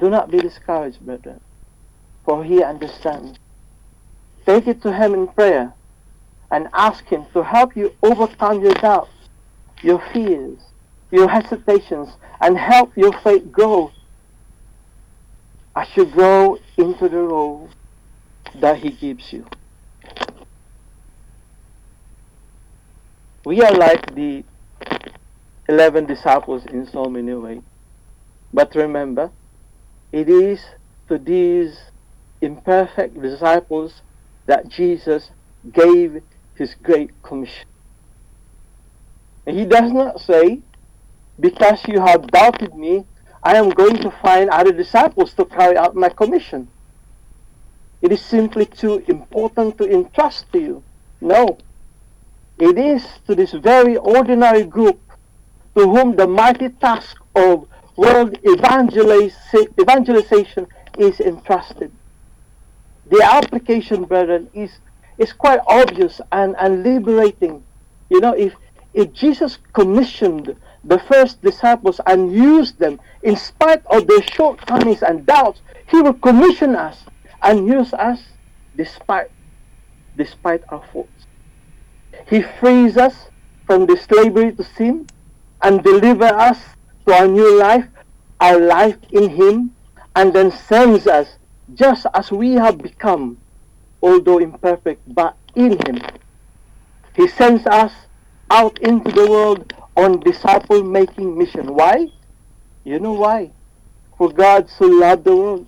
do 0.00 0.08
not 0.08 0.30
be 0.30 0.38
discouraged, 0.38 1.00
brethren, 1.00 1.40
for 2.24 2.44
He 2.44 2.62
understands. 2.62 3.36
Take 4.46 4.68
it 4.68 4.82
to 4.82 4.92
Him 4.92 5.14
in 5.14 5.26
prayer 5.28 5.74
and 6.54 6.68
ask 6.72 7.04
Him 7.06 7.26
to 7.32 7.42
help 7.42 7.76
you 7.76 7.92
overcome 8.00 8.62
your 8.62 8.74
doubts, 8.74 9.10
your 9.82 10.00
fears, 10.12 10.60
your 11.10 11.28
hesitations, 11.28 12.10
and 12.40 12.56
help 12.56 12.96
your 12.96 13.12
faith 13.22 13.50
grow 13.50 13.90
as 15.74 15.88
you 15.96 16.04
grow 16.04 16.56
into 16.76 17.08
the 17.08 17.18
role 17.18 17.68
that 18.60 18.78
He 18.78 18.90
gives 18.90 19.32
you. 19.32 19.44
We 23.44 23.60
are 23.60 23.72
like 23.72 24.14
the 24.14 24.44
11 25.68 26.06
disciples 26.06 26.64
in 26.66 26.86
so 26.86 27.06
many 27.06 27.34
ways. 27.34 27.62
But 28.52 28.76
remember, 28.76 29.32
it 30.12 30.28
is 30.28 30.64
to 31.08 31.18
these 31.18 31.76
imperfect 32.40 33.20
disciples 33.20 34.02
that 34.46 34.68
Jesus 34.68 35.30
gave 35.72 36.22
his 36.54 36.74
great 36.82 37.10
commission. 37.22 37.66
And 39.46 39.58
he 39.58 39.64
does 39.64 39.92
not 39.92 40.20
say, 40.20 40.60
because 41.38 41.80
you 41.86 42.00
have 42.00 42.26
doubted 42.28 42.74
me, 42.74 43.04
I 43.42 43.56
am 43.56 43.70
going 43.70 43.96
to 43.98 44.10
find 44.10 44.50
other 44.50 44.72
disciples 44.72 45.34
to 45.34 45.44
carry 45.44 45.76
out 45.76 45.94
my 45.94 46.08
commission. 46.08 46.68
It 48.00 48.12
is 48.12 48.22
simply 48.22 48.66
too 48.66 49.02
important 49.08 49.78
to 49.78 49.90
entrust 49.90 50.50
to 50.52 50.60
you. 50.60 50.82
No. 51.20 51.58
It 52.58 52.78
is 52.78 53.04
to 53.26 53.34
this 53.34 53.52
very 53.52 53.96
ordinary 53.96 54.64
group 54.64 55.00
to 55.76 55.88
whom 55.88 56.16
the 56.16 56.26
mighty 56.26 56.68
task 56.68 57.16
of 57.34 57.66
world 57.96 58.38
evangelization 58.46 60.66
is 60.98 61.20
entrusted. 61.20 61.90
The 63.10 63.22
application, 63.22 64.04
brethren, 64.04 64.48
is 64.54 64.78
it's 65.18 65.32
quite 65.32 65.60
obvious 65.66 66.20
and, 66.32 66.54
and 66.58 66.82
liberating. 66.82 67.62
You 68.10 68.20
know, 68.20 68.32
if 68.32 68.54
if 68.92 69.12
Jesus 69.12 69.58
commissioned 69.72 70.54
the 70.84 70.98
first 71.00 71.42
disciples 71.42 72.00
and 72.06 72.32
used 72.32 72.78
them 72.78 73.00
in 73.22 73.36
spite 73.36 73.84
of 73.86 74.06
their 74.06 74.22
shortcomings 74.22 75.02
and 75.02 75.26
doubts, 75.26 75.60
he 75.90 76.00
will 76.00 76.14
commission 76.14 76.76
us 76.76 77.04
and 77.42 77.66
use 77.66 77.92
us 77.94 78.20
despite 78.76 79.30
despite 80.16 80.62
our 80.68 80.84
faults. 80.92 81.26
He 82.28 82.42
frees 82.42 82.96
us 82.96 83.28
from 83.66 83.86
the 83.86 83.96
slavery 83.96 84.52
to 84.52 84.62
sin 84.62 85.08
and 85.62 85.82
deliver 85.82 86.26
us 86.26 86.60
to 87.06 87.14
our 87.14 87.26
new 87.26 87.58
life, 87.58 87.86
our 88.40 88.58
life 88.58 88.98
in 89.10 89.30
him, 89.30 89.74
and 90.14 90.32
then 90.32 90.50
sends 90.50 91.06
us 91.06 91.36
just 91.74 92.06
as 92.14 92.30
we 92.30 92.52
have 92.52 92.78
become, 92.78 93.38
although 94.04 94.38
imperfect, 94.38 95.00
but 95.14 95.34
in 95.54 95.72
him. 95.86 95.98
He 97.16 97.26
sends 97.26 97.66
us 97.66 97.92
out 98.50 98.78
into 98.80 99.10
the 99.10 99.26
world 99.26 99.72
on 99.96 100.20
disciple 100.20 100.82
making 100.82 101.38
mission. 101.38 101.74
Why? 101.74 102.08
You 102.84 103.00
know 103.00 103.14
why? 103.14 103.50
For 104.18 104.30
God 104.30 104.68
so 104.68 104.84
loved 104.84 105.24
the 105.24 105.34
world. 105.34 105.66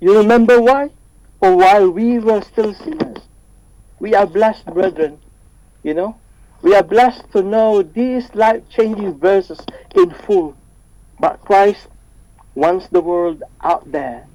You 0.00 0.16
remember 0.16 0.62
why? 0.62 0.90
For 1.38 1.54
while 1.54 1.90
we 1.90 2.18
were 2.18 2.40
still 2.40 2.72
sinners. 2.72 3.18
We 4.00 4.14
are 4.14 4.26
blessed, 4.26 4.64
brethren. 4.66 5.18
You 5.82 5.92
know? 5.92 6.16
We 6.62 6.74
are 6.74 6.82
blessed 6.82 7.30
to 7.32 7.42
know 7.42 7.82
these 7.82 8.34
life 8.34 8.62
changing 8.70 9.18
verses 9.18 9.60
in 9.94 10.10
full. 10.10 10.56
But 11.20 11.42
Christ 11.42 11.88
wants 12.54 12.88
the 12.88 13.02
world 13.02 13.42
out 13.60 13.92
there. 13.92 14.26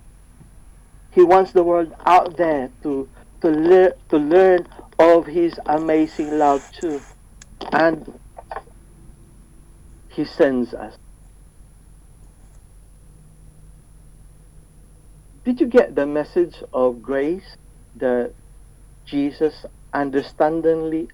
He 1.12 1.24
wants 1.24 1.54
the 1.54 1.64
world 1.64 1.94
out 2.06 2.38
there 2.38 2.72
to, 2.84 3.10
to, 3.42 3.50
le- 3.50 3.94
to 4.10 4.18
learn 4.18 4.68
of 5.00 5.28
His 5.28 5.60
amazing 5.68 6.38
love 6.38 6.64
too. 6.80 7.02
And 7.74 8.20
He 10.10 10.26
sends 10.26 10.74
us. 10.74 10.96
Did 15.46 15.62
you 15.62 15.68
get 15.68 15.96
the 15.96 16.08
message 16.08 16.64
of 16.74 17.02
grace 17.02 17.56
that 17.96 18.36
Jesus 19.06 19.66
understandingly, 19.94 21.10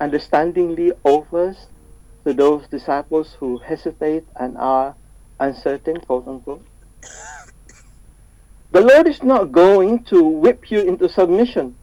understandingly 0.00 0.92
offers 1.04 1.68
to 2.26 2.34
those 2.34 2.68
disciples 2.68 3.36
who 3.40 3.58
hesitate 3.58 4.24
and 4.38 4.58
are 4.58 4.96
uncertain, 5.40 5.98
quote 6.00 6.28
unquote? 6.28 6.66
The 8.72 8.80
Lord 8.80 9.06
is 9.06 9.22
not 9.22 9.52
going 9.52 10.04
to 10.04 10.24
whip 10.24 10.70
you 10.70 10.80
into 10.80 11.06
submission. 11.06 11.76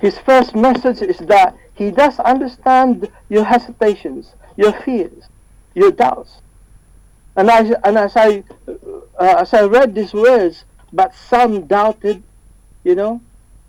His 0.00 0.16
first 0.16 0.54
message 0.54 1.02
is 1.02 1.18
that 1.18 1.56
He 1.74 1.90
does 1.90 2.20
understand 2.20 3.10
your 3.28 3.44
hesitations, 3.44 4.32
your 4.56 4.72
fears, 4.82 5.24
your 5.74 5.90
doubts. 5.90 6.40
And 7.34 7.50
as, 7.50 7.74
and 7.82 7.98
as 7.98 8.16
I 8.16 8.44
uh, 8.68 9.34
as 9.38 9.52
I 9.52 9.64
read 9.64 9.96
these 9.96 10.14
words, 10.14 10.64
but 10.92 11.14
some 11.14 11.66
doubted, 11.66 12.22
you 12.84 12.94
know, 12.94 13.20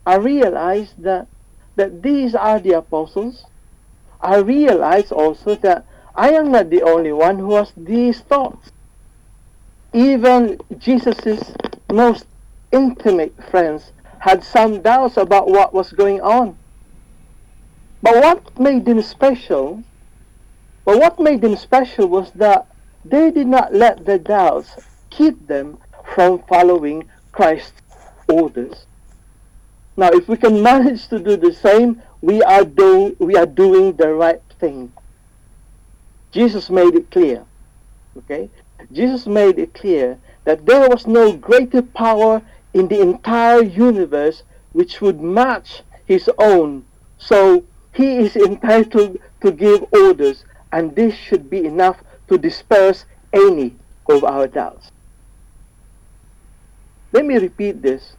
I 0.06 0.16
realized 0.18 1.02
that 1.02 1.28
that 1.78 2.04
these 2.04 2.36
are 2.36 2.60
the 2.60 2.74
apostles. 2.74 3.46
I 4.22 4.38
realized 4.38 5.12
also 5.12 5.56
that 5.56 5.86
I 6.16 6.32
am 6.34 6.52
not 6.52 6.70
the 6.70 6.84
only 6.84 7.12
one 7.12 7.40
who 7.40 7.56
has 7.56 7.72
these 7.76 8.20
thoughts. 8.20 8.72
Even 9.94 10.60
Jesus' 10.78 11.52
most 11.92 12.26
intimate 12.72 13.34
friends 13.50 13.92
had 14.20 14.44
some 14.44 14.82
doubts 14.82 15.18
about 15.18 15.48
what 15.48 15.74
was 15.74 15.92
going 15.92 16.22
on. 16.22 16.58
But 18.02 18.16
what 18.16 18.60
made 18.60 18.86
them 18.86 19.02
special, 19.02 19.84
but 20.86 21.00
what 21.00 21.20
made 21.20 21.42
them 21.42 21.56
special 21.56 22.08
was 22.08 22.32
that 22.32 22.68
they 23.04 23.32
did 23.32 23.48
not 23.48 23.74
let 23.74 24.06
their 24.06 24.20
doubts 24.20 24.76
keep 25.10 25.48
them 25.48 25.78
from 26.14 26.44
following 26.44 27.10
Christ's 27.32 27.82
orders. 28.28 28.86
Now, 29.98 30.10
if 30.10 30.28
we 30.28 30.38
can 30.38 30.62
manage 30.72 31.08
to 31.08 31.20
do 31.20 31.36
the 31.36 31.54
same, 31.54 32.02
we 32.22 32.42
are, 32.44 32.64
do, 32.64 33.16
we 33.20 33.36
are 33.36 33.46
doing 33.46 33.94
the 33.94 34.14
right 34.14 34.42
thing. 34.60 34.92
Jesus 36.32 36.70
made 36.70 36.94
it 36.96 37.10
clear. 37.10 37.44
Okay? 38.18 38.50
Jesus 38.92 39.28
made 39.28 39.60
it 39.60 39.74
clear 39.74 40.18
that 40.46 40.66
there 40.66 40.90
was 40.90 41.06
no 41.06 41.34
greater 41.34 41.82
power 41.82 42.42
in 42.74 42.88
the 42.88 43.02
entire 43.02 43.64
universe 43.64 44.44
which 44.74 45.02
would 45.02 45.22
match 45.22 45.82
his 46.06 46.30
own. 46.38 46.86
So 47.18 47.64
he 47.94 48.18
is 48.18 48.36
entitled 48.36 49.18
to 49.42 49.52
give 49.52 49.86
orders, 49.94 50.46
and 50.72 50.96
this 50.96 51.16
should 51.16 51.50
be 51.50 51.66
enough 51.66 51.98
to 52.28 52.38
disperse 52.38 53.06
any 53.34 53.76
of 54.08 54.24
our 54.24 54.48
doubts. 54.48 54.92
Let 57.12 57.26
me 57.26 57.38
repeat 57.38 57.82
this. 57.82 58.14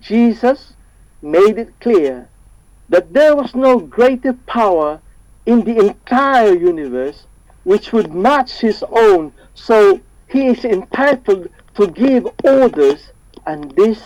Jesus 0.00 0.74
made 1.22 1.58
it 1.58 1.72
clear 1.80 2.28
that 2.88 3.12
there 3.12 3.34
was 3.34 3.54
no 3.54 3.78
greater 3.78 4.32
power 4.32 5.00
in 5.46 5.64
the 5.64 5.78
entire 5.78 6.54
universe 6.54 7.26
which 7.64 7.92
would 7.92 8.12
match 8.12 8.60
his 8.60 8.84
own. 8.90 9.32
So 9.54 10.00
he 10.28 10.46
is 10.46 10.64
entitled 10.64 11.48
to 11.74 11.86
give 11.88 12.26
orders, 12.44 13.10
and 13.46 13.70
this 13.72 14.02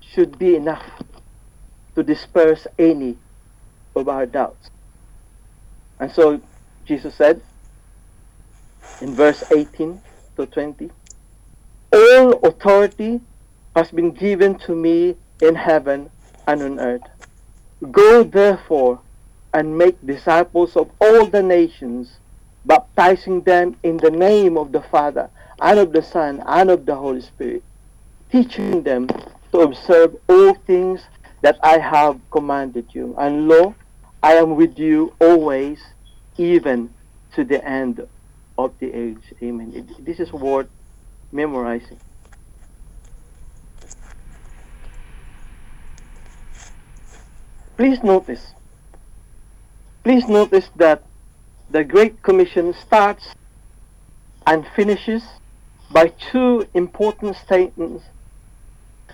should 0.00 0.38
be 0.38 0.56
enough 0.56 0.84
to 1.94 2.02
disperse 2.02 2.66
any 2.78 3.16
of 3.94 4.08
our 4.08 4.26
doubts. 4.26 4.70
And 6.00 6.10
so 6.10 6.40
Jesus 6.86 7.14
said 7.14 7.40
in 9.00 9.14
verse 9.14 9.42
18 9.54 10.00
to 10.36 10.46
20, 10.46 10.90
All 11.92 12.32
authority 12.46 13.20
has 13.74 13.90
been 13.90 14.12
given 14.12 14.58
to 14.60 14.74
me 14.74 15.16
in 15.42 15.54
heaven 15.54 16.10
and 16.46 16.62
on 16.62 16.80
earth. 16.80 17.02
Go 17.90 18.24
therefore 18.24 19.00
and 19.54 19.76
make 19.78 20.04
disciples 20.04 20.76
of 20.76 20.90
all 21.00 21.26
the 21.26 21.42
nations, 21.42 22.18
baptizing 22.68 23.40
them 23.40 23.76
in 23.82 23.96
the 23.96 24.10
name 24.10 24.56
of 24.56 24.70
the 24.70 24.82
Father, 24.82 25.28
and 25.60 25.78
of 25.80 25.92
the 25.92 26.02
Son, 26.02 26.42
and 26.46 26.70
of 26.70 26.86
the 26.86 26.94
Holy 26.94 27.22
Spirit, 27.22 27.64
teaching 28.30 28.82
them 28.82 29.08
to 29.50 29.60
observe 29.60 30.14
all 30.28 30.54
things 30.54 31.00
that 31.40 31.58
I 31.62 31.78
have 31.78 32.20
commanded 32.30 32.86
you. 32.92 33.16
And 33.18 33.48
lo, 33.48 33.74
I 34.22 34.34
am 34.34 34.54
with 34.54 34.78
you 34.78 35.14
always, 35.18 35.80
even 36.36 36.90
to 37.34 37.42
the 37.42 37.64
end 37.64 38.06
of 38.58 38.74
the 38.78 38.92
age. 38.92 39.32
Amen. 39.42 39.88
This 40.00 40.20
is 40.20 40.30
worth 40.32 40.68
memorizing. 41.32 41.98
Please 47.78 48.02
notice, 48.02 48.54
please 50.02 50.28
notice 50.28 50.68
that 50.76 51.07
the 51.70 51.84
Great 51.84 52.22
Commission 52.22 52.72
starts 52.72 53.34
and 54.46 54.66
finishes 54.74 55.22
by 55.90 56.08
two 56.08 56.66
important 56.74 57.36
statements 57.36 58.04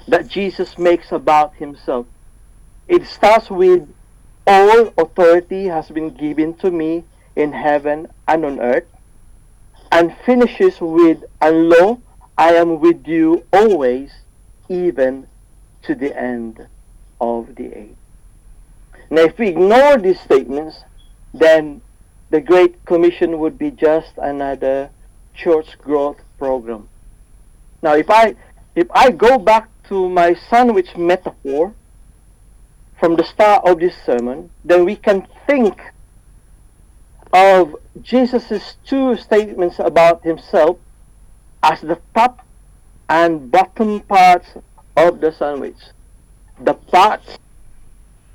that 0.06 0.28
Jesus 0.28 0.78
makes 0.78 1.10
about 1.10 1.54
himself. 1.54 2.06
It 2.86 3.06
starts 3.06 3.50
with, 3.50 3.88
All 4.46 4.92
authority 4.98 5.66
has 5.66 5.88
been 5.88 6.10
given 6.10 6.54
to 6.54 6.70
me 6.70 7.04
in 7.34 7.52
heaven 7.52 8.08
and 8.28 8.44
on 8.44 8.60
earth, 8.60 8.86
and 9.90 10.16
finishes 10.24 10.80
with, 10.80 11.24
And 11.40 11.68
lo, 11.68 12.00
I 12.36 12.52
am 12.54 12.80
with 12.80 13.06
you 13.08 13.44
always, 13.52 14.12
even 14.68 15.26
to 15.82 15.94
the 15.94 16.16
end 16.16 16.66
of 17.20 17.54
the 17.56 17.76
age. 17.76 17.96
Now, 19.10 19.22
if 19.22 19.38
we 19.38 19.48
ignore 19.48 19.96
these 19.98 20.20
statements, 20.20 20.82
then 21.32 21.80
the 22.30 22.40
Great 22.40 22.84
Commission 22.84 23.38
would 23.38 23.58
be 23.58 23.70
just 23.70 24.12
another 24.18 24.90
church 25.34 25.78
growth 25.78 26.18
program. 26.38 26.88
Now, 27.82 27.94
if 27.94 28.10
I 28.10 28.34
if 28.74 28.88
I 28.92 29.10
go 29.10 29.38
back 29.38 29.68
to 29.88 30.08
my 30.08 30.34
sandwich 30.34 30.96
metaphor 30.96 31.74
from 32.98 33.16
the 33.16 33.24
start 33.24 33.64
of 33.66 33.80
this 33.80 33.94
sermon, 34.04 34.50
then 34.64 34.84
we 34.84 34.96
can 34.96 35.26
think 35.46 35.80
of 37.32 37.76
Jesus' 38.02 38.76
two 38.86 39.16
statements 39.16 39.78
about 39.78 40.22
himself 40.24 40.78
as 41.62 41.80
the 41.80 41.98
top 42.14 42.44
and 43.08 43.50
bottom 43.50 44.00
parts 44.00 44.48
of 44.96 45.20
the 45.20 45.32
sandwich. 45.32 45.78
The 46.60 46.74
parts 46.74 47.38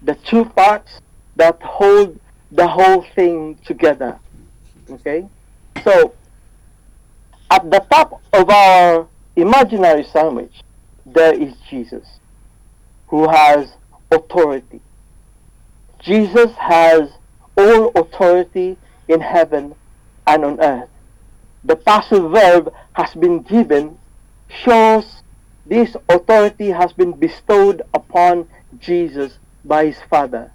the 0.02 0.16
two 0.16 0.46
parts 0.46 1.00
that 1.36 1.62
hold 1.62 2.20
the 2.52 2.68
whole 2.68 3.06
thing 3.16 3.58
together. 3.66 4.20
Okay? 4.90 5.28
So, 5.84 6.14
at 7.52 7.70
the 7.70 7.80
top 7.92 8.22
of 8.34 8.50
our 8.50 9.08
imaginary 9.36 10.04
sandwich, 10.04 10.62
there 11.06 11.34
is 11.34 11.54
Jesus, 11.70 12.08
who 13.08 13.28
has 13.30 13.74
authority. 14.12 14.82
Jesus 16.00 16.52
has 16.54 17.10
all 17.58 17.90
authority 17.96 18.78
in 19.08 19.20
heaven 19.20 19.76
and 20.28 20.46
on 20.46 20.62
earth. 20.62 20.90
The 21.64 21.76
passive 21.76 22.32
verb 22.32 22.74
has 22.94 23.14
been 23.16 23.42
given 23.42 23.98
shows 24.64 25.22
this 25.66 25.96
authority 26.10 26.70
has 26.70 26.94
been 26.94 27.12
bestowed 27.12 27.82
upon 27.94 28.48
Jesus 28.80 29.38
by 29.64 29.86
his 29.88 30.00
Father. 30.10 30.52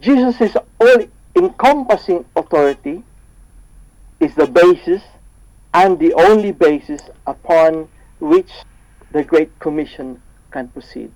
Jesus' 0.00 0.56
all 0.80 1.04
encompassing 1.36 2.24
authority 2.34 3.02
is 4.18 4.34
the 4.34 4.46
basis 4.46 5.02
and 5.74 5.98
the 5.98 6.12
only 6.14 6.52
basis 6.52 7.02
upon 7.26 7.88
which 8.18 8.50
the 9.12 9.22
Great 9.24 9.58
Commission 9.58 10.20
can 10.50 10.68
proceed. 10.68 11.12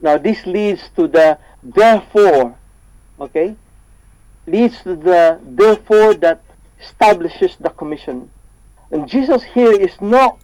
Now 0.00 0.18
this 0.18 0.46
leads 0.46 0.88
to 0.96 1.08
the 1.08 1.38
therefore, 1.62 2.56
okay? 3.20 3.56
Leads 4.46 4.82
to 4.82 4.96
the 4.96 5.38
therefore 5.42 6.14
that 6.14 6.42
establishes 6.80 7.56
the 7.60 7.70
commission. 7.70 8.30
And 8.90 9.08
Jesus 9.08 9.42
here 9.42 9.72
is 9.72 10.00
not 10.00 10.38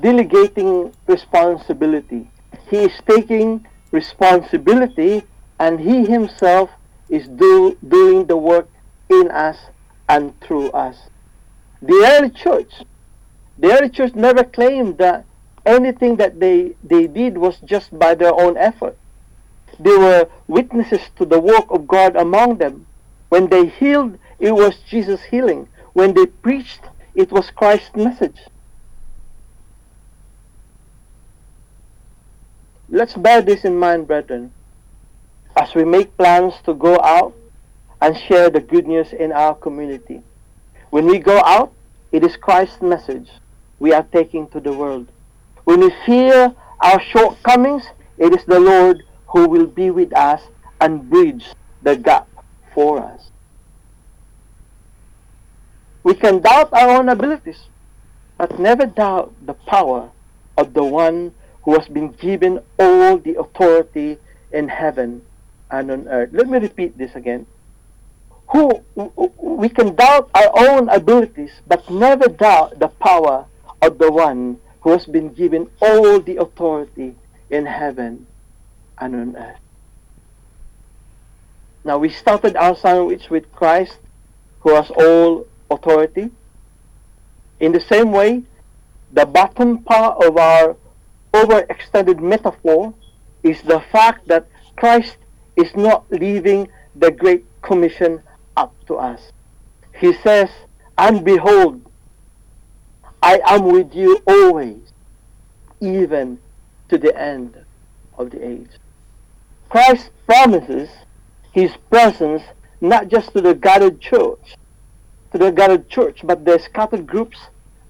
delegating 0.00 0.94
responsibility. 1.06 2.30
He 2.68 2.78
is 2.78 2.92
taking 3.06 3.66
responsibility 3.90 5.24
and 5.62 5.78
he 5.78 6.04
himself 6.04 6.70
is 7.08 7.28
do, 7.28 7.78
doing 7.86 8.26
the 8.26 8.36
work 8.36 8.68
in 9.08 9.30
us 9.30 9.58
and 10.08 10.38
through 10.40 10.68
us. 10.72 10.96
The 11.80 12.04
early 12.12 12.30
church, 12.30 12.72
the 13.56 13.70
early 13.72 13.88
church 13.88 14.12
never 14.16 14.42
claimed 14.42 14.98
that 14.98 15.24
anything 15.64 16.16
that 16.16 16.40
they, 16.40 16.74
they 16.82 17.06
did 17.06 17.38
was 17.38 17.58
just 17.64 17.96
by 17.96 18.16
their 18.16 18.34
own 18.34 18.56
effort. 18.56 18.98
They 19.78 19.96
were 19.96 20.28
witnesses 20.48 21.02
to 21.14 21.24
the 21.24 21.38
work 21.38 21.66
of 21.70 21.86
God 21.86 22.16
among 22.16 22.58
them. 22.58 22.84
When 23.28 23.48
they 23.48 23.66
healed, 23.66 24.18
it 24.40 24.50
was 24.50 24.74
Jesus' 24.88 25.22
healing. 25.22 25.68
When 25.92 26.12
they 26.14 26.26
preached, 26.26 26.80
it 27.14 27.30
was 27.30 27.52
Christ's 27.52 27.94
message. 27.94 28.40
Let's 32.88 33.14
bear 33.14 33.42
this 33.42 33.64
in 33.64 33.78
mind, 33.78 34.08
brethren, 34.08 34.52
as 35.56 35.74
we 35.74 35.84
make 35.84 36.16
plans 36.16 36.54
to 36.64 36.74
go 36.74 36.98
out 37.00 37.34
and 38.00 38.16
share 38.16 38.50
the 38.50 38.60
good 38.60 38.86
news 38.86 39.12
in 39.12 39.32
our 39.32 39.54
community. 39.54 40.22
When 40.90 41.06
we 41.06 41.18
go 41.18 41.40
out, 41.44 41.72
it 42.10 42.24
is 42.24 42.36
Christ's 42.36 42.82
message 42.82 43.28
we 43.78 43.92
are 43.92 44.02
taking 44.02 44.48
to 44.48 44.60
the 44.60 44.72
world. 44.72 45.08
When 45.64 45.80
we 45.80 45.92
fear 46.04 46.54
our 46.80 47.00
shortcomings, 47.00 47.84
it 48.18 48.34
is 48.34 48.44
the 48.44 48.60
Lord 48.60 49.02
who 49.28 49.48
will 49.48 49.66
be 49.66 49.90
with 49.90 50.14
us 50.16 50.42
and 50.80 51.08
bridge 51.08 51.46
the 51.82 51.96
gap 51.96 52.28
for 52.74 53.02
us. 53.02 53.30
We 56.02 56.14
can 56.14 56.40
doubt 56.40 56.72
our 56.72 56.98
own 56.98 57.08
abilities, 57.08 57.60
but 58.36 58.58
never 58.58 58.86
doubt 58.86 59.32
the 59.46 59.54
power 59.54 60.10
of 60.58 60.74
the 60.74 60.84
one 60.84 61.32
who 61.62 61.78
has 61.78 61.86
been 61.88 62.10
given 62.12 62.60
all 62.78 63.18
the 63.18 63.38
authority 63.38 64.18
in 64.52 64.68
heaven 64.68 65.22
and 65.72 65.90
on 65.90 66.08
earth. 66.08 66.28
Uh, 66.32 66.36
let 66.36 66.48
me 66.48 66.58
repeat 66.58 66.96
this 66.96 67.14
again. 67.14 67.46
Who 68.52 68.84
we 69.38 69.68
can 69.70 69.94
doubt 69.94 70.30
our 70.34 70.52
own 70.68 70.88
abilities, 70.90 71.52
but 71.66 71.88
never 71.90 72.28
doubt 72.28 72.78
the 72.78 72.88
power 72.88 73.46
of 73.80 73.98
the 73.98 74.12
one 74.12 74.60
who 74.82 74.90
has 74.90 75.06
been 75.06 75.32
given 75.32 75.68
all 75.80 76.20
the 76.20 76.36
authority 76.36 77.16
in 77.50 77.66
heaven 77.66 78.26
and 78.98 79.14
on 79.14 79.36
earth. 79.36 79.58
Now 81.84 81.98
we 81.98 82.10
started 82.10 82.54
our 82.56 82.76
sandwich 82.76 83.30
with 83.30 83.50
Christ, 83.52 83.98
who 84.60 84.74
has 84.74 84.90
all 84.90 85.46
authority. 85.70 86.30
In 87.58 87.72
the 87.72 87.80
same 87.80 88.12
way, 88.12 88.42
the 89.12 89.24
bottom 89.24 89.78
part 89.78 90.22
of 90.22 90.36
our 90.36 90.76
overextended 91.32 92.20
metaphor 92.20 92.92
is 93.42 93.62
the 93.62 93.80
fact 93.90 94.28
that 94.28 94.46
Christ 94.76 95.16
is 95.56 95.74
not 95.76 96.04
leaving 96.10 96.68
the 96.96 97.10
Great 97.10 97.44
Commission 97.62 98.22
up 98.56 98.74
to 98.86 98.96
us. 98.96 99.32
He 99.98 100.12
says, 100.14 100.50
And 100.98 101.24
behold, 101.24 101.80
I 103.22 103.40
am 103.46 103.66
with 103.66 103.94
you 103.94 104.20
always, 104.26 104.92
even 105.80 106.38
to 106.88 106.98
the 106.98 107.16
end 107.18 107.56
of 108.18 108.30
the 108.30 108.46
age. 108.46 108.70
Christ 109.68 110.10
promises 110.26 110.90
his 111.52 111.72
presence 111.88 112.42
not 112.80 113.08
just 113.08 113.32
to 113.32 113.40
the 113.40 113.54
gathered 113.54 114.00
church, 114.00 114.56
to 115.32 115.38
the 115.38 115.50
gathered 115.50 115.88
church, 115.88 116.20
but 116.24 116.44
the 116.44 116.58
scattered 116.58 117.06
groups 117.06 117.38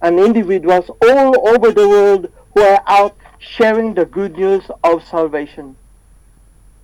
and 0.03 0.20
individuals 0.20 0.90
all 1.01 1.48
over 1.48 1.72
the 1.72 1.88
world 1.88 2.31
who 2.55 2.62
are 2.62 2.83
out 2.87 3.16
sharing 3.38 3.94
the 3.94 4.05
good 4.05 4.37
news 4.37 4.64
of 4.85 5.03
salvation. 5.05 5.77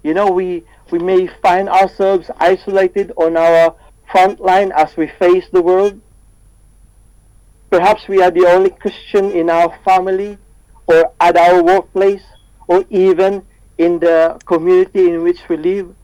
You 0.09 0.15
know, 0.15 0.31
we, 0.31 0.65
we 0.91 0.99
may 1.01 1.27
find 1.27 1.69
ourselves 1.69 2.31
isolated 2.39 3.13
on 3.19 3.37
our 3.37 3.75
front 4.11 4.41
line 4.41 4.73
as 4.73 4.97
we 4.97 5.07
face 5.07 5.45
the 5.53 5.61
world. 5.61 6.01
Perhaps 7.69 8.09
we 8.09 8.23
are 8.23 8.31
the 8.31 8.47
only 8.47 8.71
Christian 8.71 9.31
in 9.33 9.51
our 9.51 9.79
family 9.85 10.39
or 10.87 11.13
at 11.21 11.37
our 11.37 11.63
workplace 11.63 12.23
or 12.69 12.87
even 12.89 13.45
in 13.77 13.99
the 13.99 14.41
community 14.47 15.11
in 15.11 15.23
which 15.25 15.47
we 15.47 15.59
live. 15.59 15.95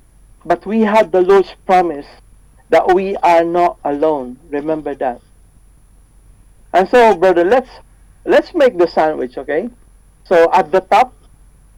But 0.45 0.67
we 0.67 0.83
have 0.83 1.11
the 1.11 1.23
Lord's 1.23 1.55
promise 1.65 2.07
that 2.69 2.95
we 2.95 3.17
are 3.17 3.43
not 3.43 3.79
alone. 3.85 4.39
Remember 4.51 4.95
that. 4.97 5.23
And 6.75 6.87
so, 6.91 7.17
brother, 7.17 7.43
let's 7.43 7.71
let's 8.27 8.53
make 8.53 8.77
the 8.77 8.87
sandwich, 8.87 9.39
okay? 9.39 9.71
So 10.25 10.53
at 10.53 10.71
the 10.71 10.81
top, 10.81 11.15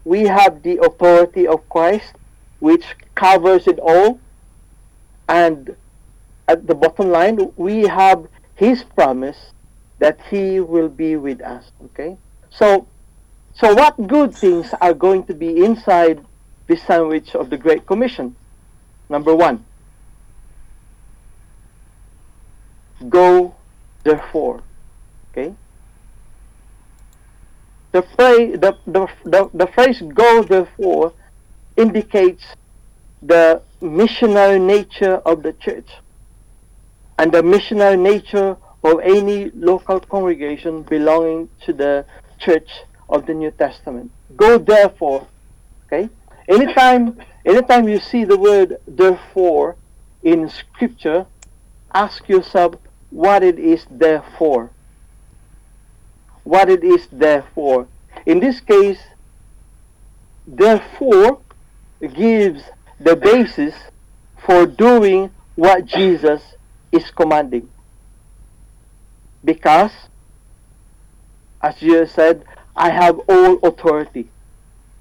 we 0.06 0.22
have 0.22 0.62
the 0.62 0.78
authority 0.78 1.48
of 1.48 1.68
Christ, 1.68 2.14
which 2.60 2.94
covers 3.16 3.66
it 3.66 3.80
all. 3.80 4.20
And 5.28 5.74
at 6.46 6.68
the 6.68 6.76
bottom 6.76 7.10
line, 7.10 7.52
we 7.56 7.88
have 7.88 8.28
his 8.54 8.84
promise 8.84 9.50
that 9.98 10.20
he 10.30 10.60
will 10.60 10.88
be 10.88 11.16
with 11.16 11.40
us. 11.42 11.72
Okay? 11.86 12.16
So, 12.50 12.86
so 13.52 13.74
what 13.74 14.06
good 14.06 14.32
things 14.32 14.72
are 14.80 14.94
going 14.94 15.24
to 15.24 15.34
be 15.34 15.64
inside 15.64 16.24
this 16.68 16.84
sandwich 16.84 17.34
of 17.34 17.50
the 17.50 17.56
Great 17.56 17.84
Commission? 17.84 18.36
Number 19.08 19.34
one, 19.34 19.64
go 23.08 23.56
therefore. 24.04 24.62
Okay? 25.32 25.52
The 27.96 28.02
phrase, 28.02 28.60
the, 28.60 28.76
the, 28.86 29.08
the, 29.24 29.50
the 29.54 29.66
phrase 29.68 30.02
go 30.02 30.42
therefore 30.42 31.14
indicates 31.78 32.44
the 33.22 33.62
missionary 33.80 34.58
nature 34.58 35.14
of 35.24 35.42
the 35.42 35.54
church 35.54 35.88
and 37.18 37.32
the 37.32 37.42
missionary 37.42 37.96
nature 37.96 38.58
of 38.84 39.00
any 39.02 39.50
local 39.52 39.98
congregation 39.98 40.82
belonging 40.82 41.48
to 41.64 41.72
the 41.72 42.04
church 42.38 42.68
of 43.08 43.24
the 43.24 43.32
New 43.32 43.50
Testament. 43.50 44.10
Go 44.36 44.58
therefore, 44.58 45.26
okay? 45.86 46.10
Anytime, 46.48 47.18
anytime 47.46 47.88
you 47.88 47.98
see 47.98 48.24
the 48.24 48.36
word 48.36 48.76
therefore 48.86 49.76
in 50.22 50.50
scripture, 50.50 51.24
ask 51.94 52.28
yourself 52.28 52.74
what 53.08 53.42
it 53.42 53.58
is 53.58 53.86
therefore 53.90 54.70
what 56.46 56.70
it 56.70 56.84
is 56.84 57.08
therefore. 57.10 57.88
In 58.24 58.38
this 58.38 58.60
case, 58.60 59.00
therefore 60.46 61.40
gives 62.14 62.62
the 63.00 63.16
basis 63.16 63.74
for 64.46 64.64
doing 64.64 65.30
what 65.56 65.84
Jesus 65.86 66.40
is 66.92 67.10
commanding. 67.10 67.68
Because, 69.44 69.90
as 71.60 71.74
Jesus 71.76 72.12
said, 72.12 72.44
I 72.76 72.90
have 72.90 73.18
all 73.28 73.58
authority, 73.64 74.28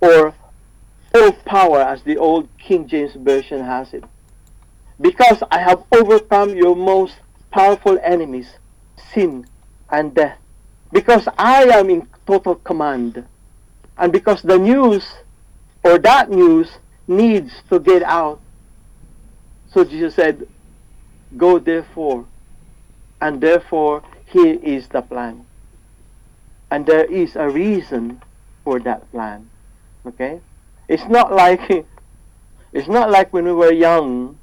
or 0.01 0.34
all 1.13 1.31
power, 1.45 1.81
as 1.81 2.01
the 2.01 2.17
old 2.17 2.49
King 2.58 2.88
James 2.88 3.13
Version 3.13 3.63
has 3.63 3.93
it. 3.93 4.03
Because 4.99 5.43
I 5.51 5.60
have 5.60 5.84
overcome 5.91 6.55
your 6.55 6.75
most 6.75 7.17
powerful 7.51 7.99
enemies, 8.01 8.49
sin 9.13 9.45
and 9.91 10.15
death 10.15 10.39
because 10.95 11.27
I 11.38 11.63
am 11.65 11.89
in 11.89 12.08
total 12.25 12.55
command. 12.55 13.25
And 13.97 14.13
because 14.13 14.41
the 14.41 14.58
news 14.58 15.03
or 15.84 15.97
that 15.99 16.31
news 16.31 16.71
needs 17.05 17.51
to 17.69 17.81
get 17.81 18.01
out. 18.01 18.39
So 19.73 19.84
Jesus 19.84 20.15
said, 20.15 20.47
Go 21.36 21.60
therefore. 21.60 22.25
And 23.19 23.41
therefore, 23.41 24.03
here 24.25 24.58
is 24.63 24.88
the 24.88 25.01
plan. 25.01 25.45
And 26.71 26.86
there 26.86 27.03
is 27.03 27.36
a 27.36 27.49
reason 27.49 28.21
for 28.63 28.79
that 28.79 29.12
plan. 29.12 29.49
Okay? 30.05 30.39
It's 30.88 31.03
not 31.10 31.34
like 31.34 31.86
It's 32.71 32.88
not 32.88 33.12
like 33.12 33.34
when 33.34 33.43
we 33.43 33.51
were 33.51 33.71
young, 33.71 34.38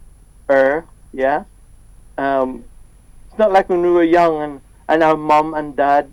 er, 0.50 0.84
yeah. 1.12 1.44
Um, 2.16 2.64
it's 3.28 3.38
not 3.38 3.52
like 3.52 3.70
when 3.70 3.80
we 3.80 3.90
were 3.90 4.04
young 4.04 4.42
and, 4.42 4.60
and 4.88 5.02
our 5.02 5.16
mom 5.16 5.54
and 5.54 5.76
dad 5.76 6.08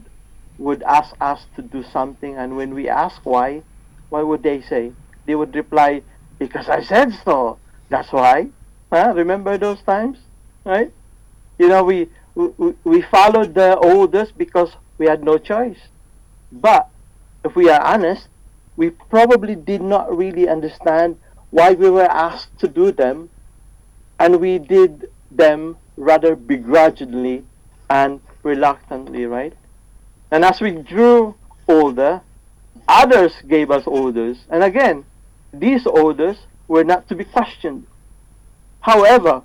would 0.60 0.84
ask 0.84 1.16
us 1.20 1.46
to 1.56 1.62
do 1.62 1.82
something, 1.84 2.36
and 2.36 2.56
when 2.56 2.76
we 2.76 2.88
ask 2.88 3.22
why, 3.24 3.64
what 4.10 4.28
would 4.28 4.44
they 4.44 4.62
say? 4.62 4.92
They 5.26 5.34
would 5.34 5.56
reply, 5.56 6.04
"Because 6.38 6.70
I 6.70 6.84
said 6.84 7.14
so. 7.24 7.58
That's 7.90 8.12
why." 8.12 8.50
Huh? 8.92 9.14
Remember 9.16 9.58
those 9.58 9.82
times, 9.82 10.20
right? 10.66 10.92
You 11.58 11.70
know, 11.70 11.84
we 11.84 12.10
we, 12.36 12.76
we 12.84 13.02
followed 13.02 13.56
the 13.56 13.74
orders 13.76 14.32
because 14.32 14.76
we 14.98 15.08
had 15.08 15.24
no 15.24 15.38
choice. 15.38 15.80
But 16.52 16.90
if 17.44 17.56
we 17.56 17.70
are 17.70 17.82
honest, 17.82 18.28
we 18.76 18.90
probably 18.90 19.56
did 19.56 19.82
not 19.82 20.16
really 20.16 20.48
understand 20.48 21.18
why 21.52 21.72
we 21.72 21.90
were 21.90 22.10
asked 22.10 22.60
to 22.60 22.68
do 22.68 22.92
them, 22.92 23.30
and 24.20 24.40
we 24.40 24.60
did 24.60 25.10
them 25.32 25.78
rather 25.98 26.36
begrudgingly 26.36 27.44
and 27.90 28.22
reluctantly, 28.44 29.26
right? 29.26 29.54
And 30.32 30.46
as 30.46 30.62
we 30.62 30.72
grew 30.72 31.36
older, 31.68 32.22
others 32.88 33.34
gave 33.48 33.72
us 33.72 33.86
orders. 33.88 34.38
And 34.50 34.64
again, 34.64 35.06
these 35.52 35.86
orders 35.86 36.38
were 36.68 36.84
not 36.84 37.08
to 37.10 37.16
be 37.16 37.24
questioned. 37.24 37.88
However, 38.82 39.42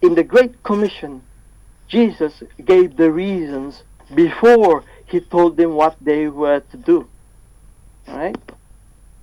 in 0.00 0.14
the 0.14 0.24
Great 0.24 0.62
Commission, 0.62 1.22
Jesus 1.88 2.42
gave 2.64 2.96
the 2.96 3.10
reasons 3.10 3.82
before 4.14 4.84
he 5.06 5.20
told 5.20 5.56
them 5.56 5.74
what 5.74 5.96
they 6.00 6.28
were 6.28 6.60
to 6.60 6.76
do. 6.76 7.06
Alright? 8.08 8.36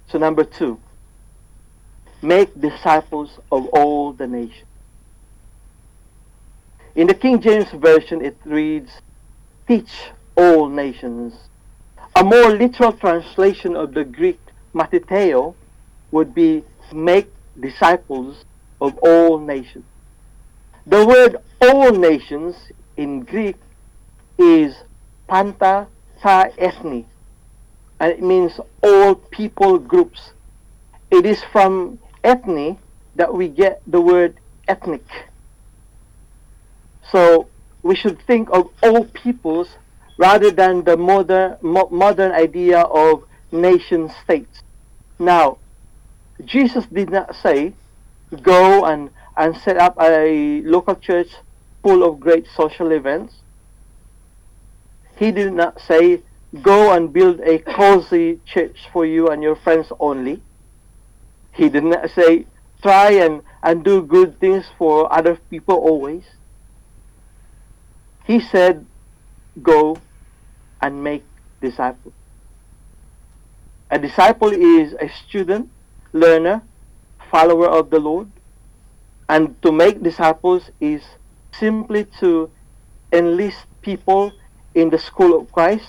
So 0.08 0.18
number 0.18 0.44
two, 0.44 0.80
make 2.22 2.60
disciples 2.60 3.40
of 3.52 3.68
all 3.68 4.14
the 4.14 4.28
nations. 4.28 4.66
In 6.96 7.08
the 7.08 7.14
King 7.14 7.42
James 7.42 7.70
Version, 7.72 8.24
it 8.24 8.38
reads, 8.46 8.92
teach 9.68 10.10
all 10.40 10.70
nations. 10.70 11.34
A 12.16 12.24
more 12.24 12.52
literal 12.52 12.94
translation 12.94 13.76
of 13.76 13.94
the 13.94 14.06
Greek 14.06 14.40
matitheo 14.74 15.54
would 16.12 16.34
be 16.34 16.64
make 16.94 17.28
disciples 17.60 18.46
of 18.80 18.98
all 19.00 19.38
nations. 19.38 19.84
The 20.88 21.06
word 21.06 21.36
all 21.62 21.92
nations 21.92 22.56
in 22.96 23.22
Greek 23.22 23.58
is 24.38 24.76
panta 25.28 25.88
ta 26.22 26.46
ethni, 26.58 27.04
and 28.00 28.12
it 28.12 28.22
means 28.22 28.60
all 28.82 29.16
people 29.16 29.78
groups. 29.78 30.32
It 31.12 31.26
is 31.26 31.44
from 31.52 32.00
ethne 32.24 32.78
that 33.16 33.34
we 33.34 33.50
get 33.50 33.82
the 33.86 34.00
word 34.00 34.38
ethnic. 34.70 35.06
So 37.12 37.50
we 37.84 37.96
should 37.96 38.22
think 38.22 38.50
of 38.52 38.70
all 38.82 39.04
peoples 39.04 39.70
rather 40.20 40.52
than 40.52 40.84
the 40.84 40.98
modern, 40.98 41.56
mo- 41.62 41.88
modern 41.90 42.34
idea 42.34 42.82
of 42.82 43.24
nation 43.54 44.12
states. 44.22 44.62
Now, 45.18 45.60
Jesus 46.44 46.86
did 46.88 47.10
not 47.10 47.34
say, 47.38 47.74
go 48.44 48.84
and, 48.84 49.12
and 49.38 49.56
set 49.56 49.78
up 49.78 49.96
a 49.98 50.62
local 50.66 50.96
church 50.96 51.30
full 51.82 52.04
of 52.04 52.20
great 52.20 52.46
social 52.54 52.92
events. 52.92 53.34
He 55.16 55.32
did 55.32 55.54
not 55.54 55.80
say, 55.80 56.20
go 56.62 56.92
and 56.92 57.14
build 57.14 57.40
a 57.40 57.60
cozy 57.60 58.40
church 58.46 58.78
for 58.92 59.06
you 59.06 59.30
and 59.30 59.42
your 59.42 59.56
friends 59.56 59.88
only. 60.02 60.42
He 61.54 61.70
did 61.70 61.86
not 61.86 62.10
say, 62.12 62.46
try 62.84 63.12
and, 63.12 63.42
and 63.64 63.86
do 63.86 64.02
good 64.02 64.38
things 64.42 64.66
for 64.78 65.12
other 65.14 65.38
people 65.50 65.76
always. 65.76 66.24
He 68.26 68.42
said, 68.42 68.86
go 69.64 69.98
and 70.82 71.04
make 71.04 71.24
disciples. 71.62 72.14
A 73.92 73.98
disciple 73.98 74.52
is 74.52 74.94
a 74.94 75.10
student, 75.10 75.70
learner, 76.14 76.62
follower 77.32 77.68
of 77.68 77.90
the 77.90 78.00
Lord. 78.00 78.30
And 79.28 79.60
to 79.62 79.72
make 79.72 80.02
disciples 80.02 80.70
is 80.80 81.04
simply 81.52 82.06
to 82.20 82.50
enlist 83.12 83.66
people 83.82 84.32
in 84.76 84.90
the 84.90 85.00
school 85.00 85.40
of 85.40 85.52
Christ, 85.52 85.88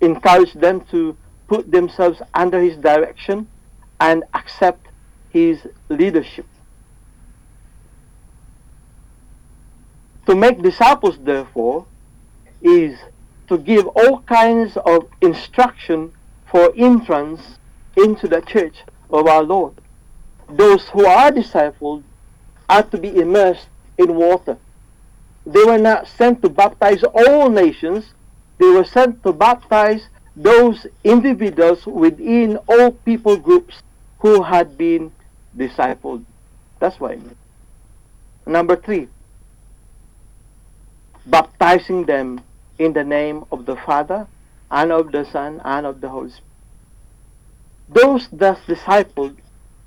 encourage 0.00 0.52
them 0.52 0.82
to 0.90 1.16
put 1.48 1.70
themselves 1.70 2.20
under 2.34 2.60
his 2.60 2.76
direction 2.76 3.48
and 4.00 4.24
accept 4.34 4.86
his 5.30 5.66
leadership. 5.88 6.46
To 10.26 10.34
make 10.34 10.60
disciples, 10.60 11.18
therefore, 11.18 11.86
is 12.60 12.98
to 13.48 13.58
give 13.58 13.86
all 13.88 14.20
kinds 14.22 14.76
of 14.78 15.08
instruction 15.20 16.12
for 16.50 16.72
entrance 16.76 17.58
into 17.96 18.28
the 18.28 18.40
church 18.42 18.76
of 19.10 19.26
our 19.26 19.42
Lord. 19.42 19.74
Those 20.48 20.88
who 20.88 21.06
are 21.06 21.30
discipled 21.30 22.02
are 22.68 22.82
to 22.82 22.98
be 22.98 23.16
immersed 23.16 23.68
in 23.98 24.14
water. 24.14 24.58
They 25.44 25.64
were 25.64 25.78
not 25.78 26.08
sent 26.08 26.42
to 26.42 26.48
baptize 26.48 27.02
all 27.04 27.48
nations, 27.48 28.12
they 28.58 28.66
were 28.66 28.84
sent 28.84 29.22
to 29.22 29.32
baptize 29.32 30.08
those 30.34 30.86
individuals 31.04 31.86
within 31.86 32.56
all 32.68 32.90
people 32.90 33.36
groups 33.36 33.82
who 34.18 34.42
had 34.42 34.76
been 34.76 35.12
discipled. 35.56 36.24
That's 36.78 36.98
why. 37.00 37.18
Number 38.44 38.76
three, 38.76 39.08
baptizing 41.26 42.04
them 42.04 42.40
in 42.78 42.92
the 42.92 43.04
name 43.04 43.44
of 43.50 43.66
the 43.66 43.76
Father 43.76 44.26
and 44.70 44.92
of 44.92 45.12
the 45.12 45.24
Son 45.24 45.60
and 45.64 45.86
of 45.86 46.00
the 46.00 46.08
Holy 46.08 46.30
Spirit. 46.30 46.44
Those 47.88 48.28
thus 48.32 48.58
discipled 48.66 49.36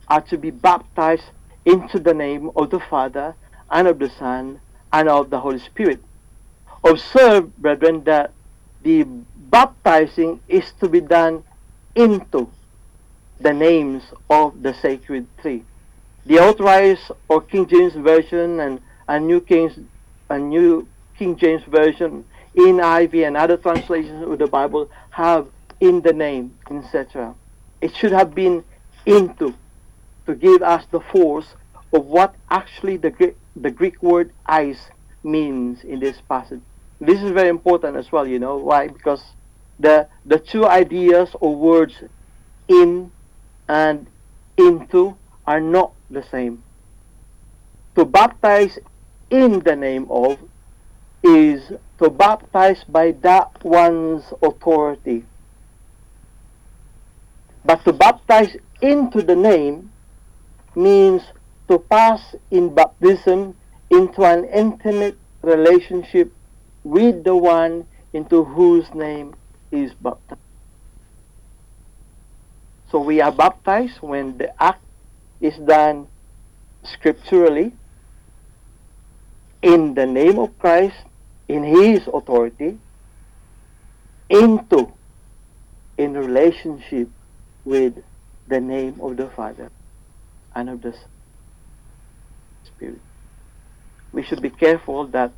are 0.07 0.21
to 0.21 0.37
be 0.37 0.51
baptized 0.51 1.25
into 1.65 1.99
the 1.99 2.13
name 2.13 2.51
of 2.55 2.69
the 2.69 2.79
Father 2.79 3.35
and 3.69 3.87
of 3.87 3.99
the 3.99 4.09
Son 4.09 4.59
and 4.91 5.09
of 5.09 5.29
the 5.29 5.39
Holy 5.39 5.59
Spirit. 5.59 6.01
Observe, 6.83 7.55
brethren, 7.57 8.03
that 8.05 8.31
the 8.83 9.03
baptizing 9.03 10.39
is 10.47 10.71
to 10.79 10.87
be 10.87 11.01
done 11.01 11.43
into 11.95 12.49
the 13.39 13.53
names 13.53 14.03
of 14.29 14.61
the 14.63 14.73
sacred 14.73 15.27
three. 15.41 15.63
The 16.25 16.39
authorized 16.39 17.11
or 17.27 17.41
King 17.41 17.67
James 17.67 17.93
Version 17.93 18.59
and 18.59 18.81
a 19.07 19.19
New 19.19 19.41
King's 19.41 19.77
a 20.29 20.37
New 20.37 20.87
King 21.17 21.35
James 21.35 21.63
Version, 21.63 22.23
NIV, 22.59 23.27
and 23.27 23.37
other 23.37 23.57
translations 23.57 24.27
of 24.27 24.37
the 24.39 24.47
Bible 24.47 24.89
have 25.11 25.47
in 25.79 26.01
the 26.01 26.13
name, 26.13 26.57
etc. 26.69 27.33
It 27.81 27.95
should 27.95 28.11
have 28.11 28.35
been 28.35 28.63
into 29.05 29.53
to 30.25 30.35
give 30.35 30.61
us 30.61 30.85
the 30.91 30.99
force 30.99 31.55
of 31.93 32.05
what 32.05 32.35
actually 32.49 32.97
the 32.97 33.09
Greek, 33.09 33.35
the 33.55 33.71
Greek 33.71 34.01
word 34.03 34.31
eis 34.45 34.77
means 35.23 35.83
in 35.83 35.99
this 35.99 36.21
passage. 36.27 36.61
This 37.01 37.21
is 37.21 37.31
very 37.31 37.49
important 37.49 37.95
as 37.95 38.11
well, 38.11 38.27
you 38.27 38.39
know. 38.39 38.57
Why? 38.57 38.87
Because 38.87 39.23
the 39.79 40.07
the 40.25 40.37
two 40.37 40.65
ideas 40.65 41.29
or 41.39 41.55
words 41.55 41.95
in 42.67 43.11
and 43.67 44.07
into 44.57 45.15
are 45.47 45.61
not 45.61 45.93
the 46.09 46.23
same. 46.23 46.63
To 47.95 48.05
baptize 48.05 48.77
in 49.29 49.59
the 49.59 49.75
name 49.75 50.07
of 50.09 50.37
is 51.29 51.71
to 51.99 52.09
baptize 52.09 52.83
by 52.87 53.11
that 53.21 53.63
one's 53.63 54.23
authority. 54.41 55.25
But 57.63 57.83
to 57.85 57.93
baptize 57.93 58.55
into 58.81 59.21
the 59.21 59.35
name 59.35 59.91
means 60.75 61.21
to 61.67 61.77
pass 61.77 62.35
in 62.49 62.73
baptism 62.73 63.55
into 63.89 64.23
an 64.23 64.45
intimate 64.45 65.17
relationship 65.41 66.31
with 66.83 67.23
the 67.23 67.35
one 67.35 67.85
into 68.13 68.43
whose 68.43 68.91
name 68.93 69.35
is 69.71 69.93
baptized. 70.01 70.41
So 72.91 72.99
we 72.99 73.21
are 73.21 73.31
baptized 73.31 74.01
when 74.01 74.37
the 74.37 74.49
act 74.61 74.83
is 75.41 75.55
done 75.57 76.07
scripturally 76.83 77.73
in 79.61 79.93
the 79.93 80.05
name 80.05 80.39
of 80.39 80.57
Christ, 80.57 80.95
in 81.49 81.63
His 81.63 82.07
authority, 82.07 82.77
into 84.29 84.93
in 85.97 86.13
relationship 86.13 87.09
with 87.65 87.95
the 88.47 88.61
name 88.61 89.01
of 89.01 89.17
the 89.17 89.27
Father 89.27 89.69
and 90.55 90.69
of 90.69 90.81
the 90.81 90.95
Spirit. 92.63 93.01
We 94.13 94.23
should 94.23 94.41
be 94.41 94.51
careful 94.51 95.07
that 95.07 95.31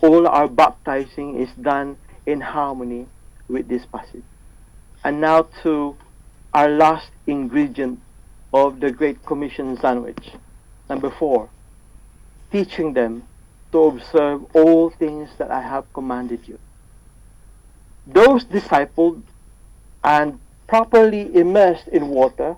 all 0.00 0.28
our 0.28 0.46
baptizing 0.46 1.40
is 1.40 1.48
done 1.60 1.96
in 2.26 2.40
harmony 2.40 3.06
with 3.48 3.68
this 3.68 3.84
passage. 3.86 4.22
And 5.02 5.20
now 5.20 5.48
to 5.62 5.96
our 6.52 6.68
last 6.68 7.10
ingredient 7.26 8.00
of 8.52 8.80
the 8.80 8.90
Great 8.90 9.24
Commission 9.24 9.76
sandwich. 9.78 10.30
Number 10.88 11.10
four, 11.10 11.48
teaching 12.52 12.92
them 12.92 13.24
to 13.76 13.82
observe 13.92 14.40
all 14.54 14.88
things 14.88 15.28
that 15.36 15.50
I 15.50 15.60
have 15.60 15.84
commanded 15.92 16.48
you. 16.48 16.58
Those 18.06 18.42
discipled 18.42 19.20
and 20.02 20.40
properly 20.66 21.28
immersed 21.36 21.88
in 21.88 22.08
water 22.08 22.56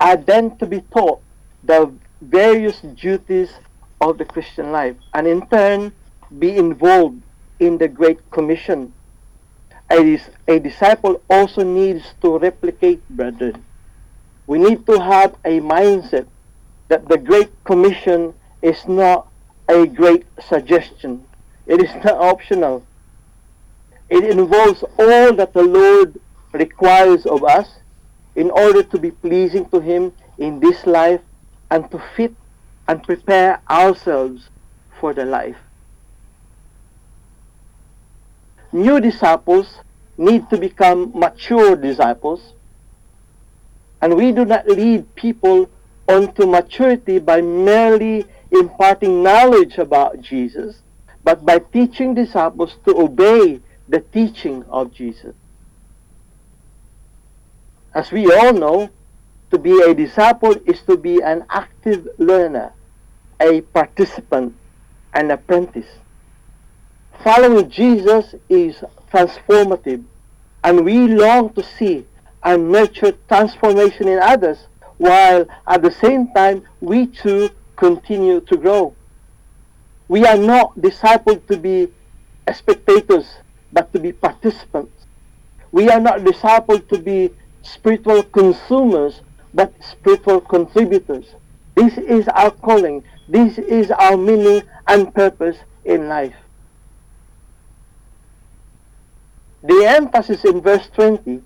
are 0.00 0.16
then 0.16 0.56
to 0.56 0.64
be 0.64 0.80
taught 0.80 1.20
the 1.62 1.92
various 2.22 2.80
duties 2.80 3.50
of 4.00 4.16
the 4.16 4.24
Christian 4.24 4.72
life 4.72 4.96
and 5.12 5.26
in 5.26 5.46
turn 5.48 5.92
be 6.38 6.56
involved 6.56 7.20
in 7.60 7.76
the 7.76 7.88
Great 7.88 8.18
Commission. 8.30 8.94
A, 9.90 10.18
a 10.46 10.58
disciple 10.60 11.20
also 11.28 11.62
needs 11.62 12.14
to 12.22 12.38
replicate, 12.38 13.06
brethren. 13.10 13.62
We 14.46 14.58
need 14.58 14.86
to 14.86 14.98
have 14.98 15.34
a 15.44 15.60
mindset 15.60 16.26
that 16.88 17.06
the 17.06 17.18
Great 17.18 17.52
Commission 17.64 18.32
is 18.62 18.88
not 18.88 19.28
a 19.68 19.86
great 19.86 20.24
suggestion. 20.48 21.24
It 21.66 21.82
is 21.82 21.94
not 22.04 22.16
optional. 22.16 22.84
It 24.08 24.24
involves 24.24 24.82
all 24.98 25.34
that 25.34 25.52
the 25.52 25.62
Lord 25.62 26.18
requires 26.52 27.26
of 27.26 27.44
us 27.44 27.68
in 28.34 28.50
order 28.50 28.82
to 28.82 28.98
be 28.98 29.10
pleasing 29.10 29.68
to 29.70 29.80
Him 29.80 30.12
in 30.38 30.60
this 30.60 30.86
life 30.86 31.20
and 31.70 31.90
to 31.90 32.02
fit 32.16 32.34
and 32.86 33.02
prepare 33.02 33.60
ourselves 33.68 34.48
for 34.98 35.12
the 35.12 35.24
life. 35.24 35.56
New 38.72 39.00
disciples 39.00 39.80
need 40.16 40.48
to 40.50 40.56
become 40.56 41.12
mature 41.14 41.76
disciples, 41.76 42.52
and 44.00 44.16
we 44.16 44.32
do 44.32 44.44
not 44.44 44.66
lead 44.66 45.14
people 45.14 45.68
onto 46.08 46.46
maturity 46.46 47.18
by 47.18 47.40
merely 47.40 48.26
imparting 48.50 49.22
knowledge 49.22 49.78
about 49.78 50.20
Jesus, 50.20 50.80
but 51.24 51.44
by 51.44 51.58
teaching 51.58 52.14
disciples 52.14 52.76
to 52.84 52.96
obey 52.96 53.60
the 53.88 54.00
teaching 54.00 54.64
of 54.68 54.92
Jesus. 54.92 55.34
As 57.94 58.12
we 58.12 58.32
all 58.32 58.52
know, 58.52 58.90
to 59.50 59.58
be 59.58 59.80
a 59.80 59.94
disciple 59.94 60.54
is 60.66 60.82
to 60.82 60.96
be 60.96 61.20
an 61.22 61.44
active 61.48 62.06
learner, 62.18 62.72
a 63.40 63.62
participant, 63.62 64.54
an 65.14 65.30
apprentice. 65.30 65.88
Following 67.24 67.70
Jesus 67.70 68.34
is 68.48 68.76
transformative, 69.10 70.04
and 70.62 70.84
we 70.84 71.08
long 71.08 71.52
to 71.54 71.62
see 71.62 72.04
and 72.42 72.70
nurture 72.70 73.12
transformation 73.26 74.06
in 74.06 74.18
others, 74.18 74.66
while 74.98 75.46
at 75.66 75.82
the 75.82 75.90
same 75.90 76.32
time 76.32 76.62
we 76.80 77.06
too 77.06 77.50
continue 77.78 78.40
to 78.42 78.56
grow. 78.56 78.94
We 80.08 80.26
are 80.26 80.36
not 80.36 80.76
discipled 80.78 81.46
to 81.46 81.56
be 81.56 81.88
spectators, 82.52 83.26
but 83.72 83.92
to 83.92 84.00
be 84.00 84.12
participants. 84.12 85.06
We 85.70 85.88
are 85.88 86.00
not 86.00 86.20
discipled 86.20 86.88
to 86.88 86.98
be 86.98 87.30
spiritual 87.62 88.22
consumers, 88.24 89.20
but 89.54 89.72
spiritual 89.80 90.40
contributors. 90.40 91.26
This 91.74 91.96
is 91.98 92.26
our 92.28 92.50
calling. 92.50 93.04
This 93.28 93.58
is 93.58 93.90
our 93.90 94.16
meaning 94.16 94.62
and 94.88 95.14
purpose 95.14 95.58
in 95.84 96.08
life. 96.08 96.34
The 99.62 99.84
emphasis 99.84 100.44
in 100.44 100.60
verse 100.60 100.88
20 100.94 101.42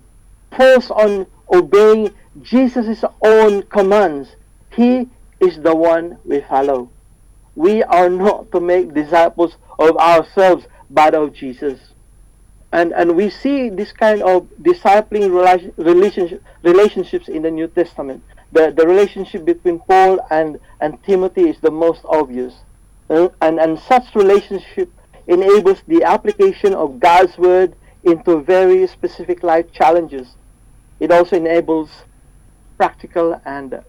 falls 0.55 0.89
on 0.91 1.27
obeying 1.51 2.13
Jesus' 2.41 3.03
own 3.21 3.63
commands. 3.63 4.29
He 4.71 5.09
is 5.43 5.59
the 5.61 5.75
one 5.75 6.17
we 6.25 6.41
follow. 6.41 6.89
We 7.55 7.83
are 7.83 8.09
not 8.09 8.51
to 8.51 8.59
make 8.59 8.93
disciples 8.93 9.57
of 9.77 9.97
ourselves, 9.97 10.65
but 10.89 11.13
of 11.13 11.33
Jesus. 11.33 11.79
And, 12.71 12.91
and 12.93 13.15
we 13.15 13.29
see 13.29 13.69
this 13.69 13.91
kind 13.91 14.23
of 14.23 14.47
discipling 14.61 15.29
relationship, 15.77 16.43
relationships 16.63 17.27
in 17.27 17.43
the 17.43 17.51
New 17.51 17.67
Testament. 17.67 18.23
The, 18.51 18.73
the 18.75 18.87
relationship 18.87 19.45
between 19.45 19.79
Paul 19.79 20.19
and, 20.31 20.59
and 20.79 21.01
Timothy 21.03 21.49
is 21.49 21.59
the 21.59 21.71
most 21.71 22.01
obvious. 22.05 22.55
Uh, 23.09 23.29
and, 23.41 23.59
and 23.59 23.77
such 23.77 24.15
relationship 24.15 24.89
enables 25.27 25.81
the 25.87 26.03
application 26.03 26.73
of 26.73 26.99
God's 26.99 27.37
word 27.37 27.75
into 28.03 28.41
very 28.41 28.87
specific 28.87 29.43
life 29.43 29.71
challenges. 29.71 30.35
It 30.99 31.11
also 31.11 31.35
enables 31.35 31.89
practical 32.77 33.39
and 33.45 33.81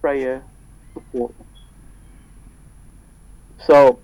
prayer 0.00 0.42
support. 0.94 1.34
So, 3.66 3.98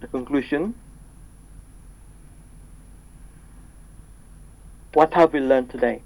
the 0.00 0.06
conclusion 0.06 0.74
What 4.96 5.12
have 5.12 5.34
we 5.34 5.40
learned 5.40 5.68
today? 5.68 6.00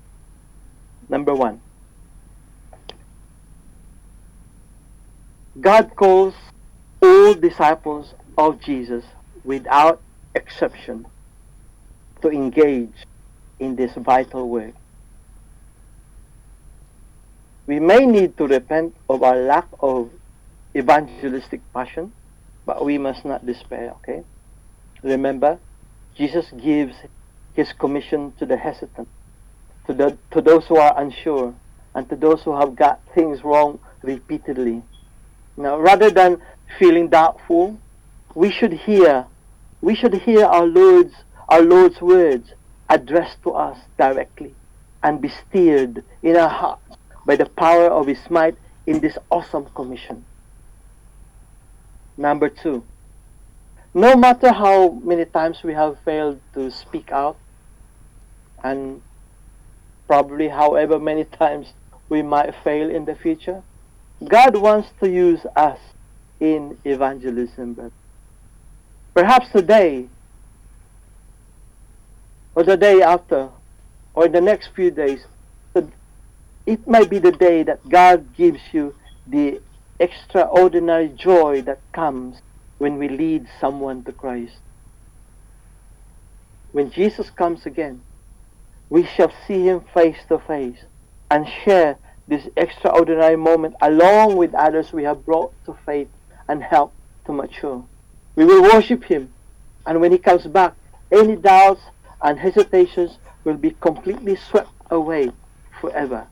Number 1.08 1.32
one, 1.32 1.60
God 5.60 5.94
calls 5.94 6.34
all 7.00 7.34
disciples 7.34 8.14
of 8.36 8.60
Jesus 8.60 9.04
without 9.44 10.02
exception 10.34 11.06
to 12.20 12.30
engage 12.30 13.06
in 13.60 13.76
this 13.76 13.92
vital 13.94 14.48
work. 14.48 14.74
We 17.70 17.78
may 17.78 18.04
need 18.04 18.36
to 18.38 18.48
repent 18.48 18.96
of 19.08 19.22
our 19.22 19.36
lack 19.36 19.68
of 19.78 20.10
evangelistic 20.74 21.60
passion, 21.72 22.12
but 22.66 22.84
we 22.84 22.98
must 22.98 23.24
not 23.24 23.46
despair, 23.46 23.92
okay? 23.98 24.24
Remember, 25.04 25.56
Jesus 26.16 26.50
gives 26.60 26.96
his 27.54 27.72
commission 27.72 28.32
to 28.40 28.44
the 28.44 28.56
hesitant, 28.56 29.06
to, 29.86 29.92
the, 29.92 30.18
to 30.32 30.40
those 30.40 30.66
who 30.66 30.78
are 30.78 31.00
unsure, 31.00 31.54
and 31.94 32.08
to 32.08 32.16
those 32.16 32.42
who 32.42 32.58
have 32.58 32.74
got 32.74 32.98
things 33.14 33.44
wrong 33.44 33.78
repeatedly. 34.02 34.82
Now, 35.56 35.78
rather 35.78 36.10
than 36.10 36.42
feeling 36.76 37.06
doubtful, 37.06 37.78
we 38.34 38.50
should 38.50 38.72
hear, 38.72 39.26
we 39.80 39.94
should 39.94 40.14
hear 40.14 40.44
our 40.44 40.66
Lord's, 40.66 41.14
our 41.48 41.62
Lord's 41.62 42.00
words 42.00 42.52
addressed 42.88 43.40
to 43.44 43.52
us 43.52 43.78
directly 43.96 44.56
and 45.04 45.20
be 45.20 45.28
steered 45.28 46.02
in 46.20 46.36
our 46.36 46.48
hearts 46.48 46.96
by 47.30 47.36
the 47.36 47.46
power 47.46 47.86
of 47.86 48.08
His 48.08 48.28
might 48.28 48.56
in 48.88 48.98
this 48.98 49.16
awesome 49.30 49.66
commission. 49.66 50.24
Number 52.16 52.48
two, 52.48 52.82
no 53.94 54.16
matter 54.16 54.50
how 54.50 54.98
many 55.04 55.26
times 55.26 55.62
we 55.62 55.72
have 55.74 55.96
failed 56.04 56.40
to 56.54 56.72
speak 56.72 57.12
out, 57.12 57.36
and 58.64 59.00
probably 60.08 60.48
however 60.48 60.98
many 60.98 61.22
times 61.42 61.68
we 62.08 62.20
might 62.20 62.52
fail 62.64 62.90
in 62.90 63.04
the 63.04 63.14
future, 63.14 63.62
God 64.26 64.56
wants 64.56 64.88
to 64.98 65.08
use 65.08 65.46
us 65.54 65.78
in 66.40 66.78
evangelism. 66.84 67.74
But 67.74 67.92
perhaps 69.14 69.50
today, 69.50 70.08
or 72.56 72.64
the 72.64 72.76
day 72.76 73.02
after, 73.02 73.50
or 74.14 74.26
in 74.26 74.32
the 74.32 74.40
next 74.40 74.70
few 74.74 74.90
days, 74.90 75.26
it 76.70 76.86
might 76.86 77.10
be 77.10 77.18
the 77.18 77.32
day 77.32 77.64
that 77.64 77.88
God 77.88 78.36
gives 78.36 78.60
you 78.70 78.94
the 79.26 79.60
extraordinary 79.98 81.08
joy 81.08 81.62
that 81.62 81.80
comes 81.90 82.42
when 82.78 82.96
we 82.96 83.08
lead 83.08 83.48
someone 83.60 84.04
to 84.04 84.12
Christ. 84.12 84.58
When 86.70 86.92
Jesus 86.92 87.28
comes 87.30 87.66
again, 87.66 88.02
we 88.88 89.04
shall 89.04 89.32
see 89.48 89.66
him 89.66 89.80
face 89.92 90.18
to 90.28 90.38
face 90.38 90.78
and 91.28 91.48
share 91.64 91.98
this 92.28 92.46
extraordinary 92.56 93.34
moment 93.34 93.74
along 93.82 94.36
with 94.36 94.54
others 94.54 94.92
we 94.92 95.02
have 95.02 95.26
brought 95.26 95.52
to 95.64 95.76
faith 95.84 96.08
and 96.48 96.62
helped 96.62 96.94
to 97.26 97.32
mature. 97.32 97.84
We 98.36 98.44
will 98.44 98.62
worship 98.62 99.02
him, 99.02 99.32
and 99.86 100.00
when 100.00 100.12
he 100.12 100.18
comes 100.18 100.46
back, 100.46 100.74
any 101.10 101.34
doubts 101.34 101.82
and 102.22 102.38
hesitations 102.38 103.18
will 103.42 103.56
be 103.56 103.72
completely 103.80 104.36
swept 104.36 104.70
away 104.88 105.32
forever. 105.80 106.28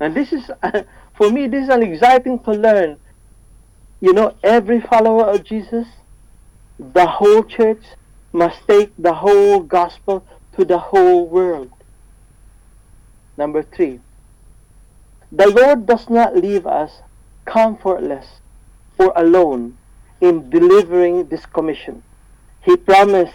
And 0.00 0.14
this 0.14 0.32
is, 0.32 0.50
for 1.14 1.30
me, 1.30 1.46
this 1.46 1.64
is 1.64 1.68
an 1.68 1.82
exciting 1.82 2.38
to 2.40 2.50
learn 2.52 2.98
you 4.00 4.14
know, 4.14 4.34
every 4.42 4.80
follower 4.80 5.26
of 5.26 5.44
Jesus, 5.44 5.86
the 6.78 7.06
whole 7.06 7.44
church 7.44 7.84
must 8.32 8.66
take 8.66 8.92
the 8.98 9.12
whole 9.12 9.60
gospel 9.60 10.24
to 10.56 10.64
the 10.64 10.78
whole 10.78 11.26
world. 11.26 11.70
Number 13.36 13.62
three, 13.62 14.00
the 15.30 15.48
Lord 15.48 15.86
does 15.86 16.08
not 16.08 16.34
leave 16.34 16.66
us 16.66 17.02
comfortless 17.44 18.40
or 18.98 19.12
alone 19.16 19.76
in 20.20 20.48
delivering 20.48 21.28
this 21.28 21.44
commission. 21.46 22.02
He 22.62 22.76
promised 22.76 23.34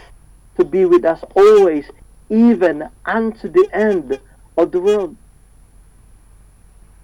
to 0.57 0.65
be 0.65 0.85
with 0.85 1.05
us 1.05 1.23
always, 1.35 1.85
even 2.29 2.89
unto 3.05 3.49
the 3.49 3.67
end 3.71 4.19
of 4.57 4.71
the 4.71 4.79
world. 4.79 5.15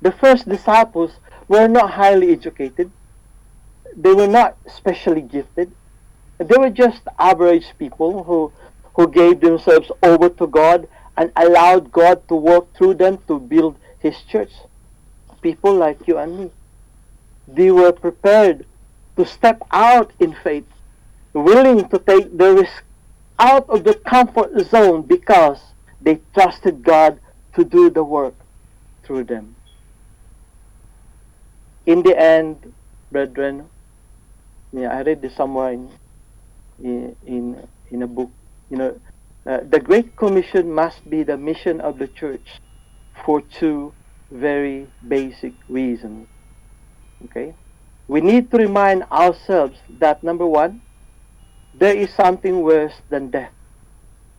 The 0.01 0.11
first 0.11 0.49
disciples 0.49 1.11
were 1.47 1.67
not 1.67 1.91
highly 1.91 2.31
educated. 2.31 2.91
They 3.95 4.13
were 4.13 4.27
not 4.27 4.57
specially 4.67 5.21
gifted. 5.21 5.71
They 6.37 6.57
were 6.57 6.71
just 6.71 7.01
average 7.19 7.67
people 7.77 8.23
who, 8.23 8.51
who 8.95 9.07
gave 9.07 9.41
themselves 9.41 9.91
over 10.01 10.29
to 10.29 10.47
God 10.47 10.87
and 11.17 11.31
allowed 11.35 11.91
God 11.91 12.27
to 12.29 12.35
work 12.35 12.73
through 12.73 12.95
them 12.95 13.19
to 13.27 13.39
build 13.39 13.77
His 13.99 14.15
church. 14.23 14.51
People 15.41 15.75
like 15.75 16.07
you 16.07 16.17
and 16.17 16.39
me. 16.39 16.51
They 17.47 17.71
were 17.71 17.91
prepared 17.91 18.65
to 19.17 19.25
step 19.25 19.61
out 19.71 20.11
in 20.19 20.33
faith, 20.33 20.65
willing 21.33 21.87
to 21.89 21.99
take 21.99 22.37
the 22.37 22.53
risk 22.53 22.83
out 23.37 23.69
of 23.69 23.83
the 23.83 23.95
comfort 23.95 24.57
zone 24.65 25.01
because 25.01 25.59
they 26.01 26.19
trusted 26.33 26.83
God 26.83 27.19
to 27.55 27.63
do 27.63 27.89
the 27.89 28.03
work 28.03 28.35
through 29.03 29.25
them. 29.25 29.55
In 31.85 32.03
the 32.03 32.17
end, 32.17 32.73
brethren, 33.11 33.65
yeah, 34.71 34.95
I 34.95 35.01
read 35.01 35.21
this 35.21 35.35
somewhere 35.35 35.73
in 35.73 37.15
in 37.25 37.67
in 37.89 38.03
a 38.03 38.07
book. 38.07 38.31
You 38.69 38.77
know, 38.77 38.99
uh, 39.45 39.59
the 39.67 39.79
Great 39.79 40.15
Commission 40.15 40.71
must 40.71 41.07
be 41.09 41.23
the 41.23 41.37
mission 41.37 41.81
of 41.81 41.97
the 41.97 42.07
church 42.07 42.61
for 43.25 43.41
two 43.41 43.93
very 44.29 44.87
basic 45.07 45.53
reasons. 45.67 46.27
Okay, 47.25 47.53
we 48.07 48.21
need 48.21 48.51
to 48.51 48.57
remind 48.57 49.03
ourselves 49.11 49.77
that 49.99 50.23
number 50.23 50.45
one, 50.45 50.81
there 51.73 51.95
is 51.95 52.13
something 52.13 52.61
worse 52.61 52.95
than 53.09 53.29
death. 53.29 53.51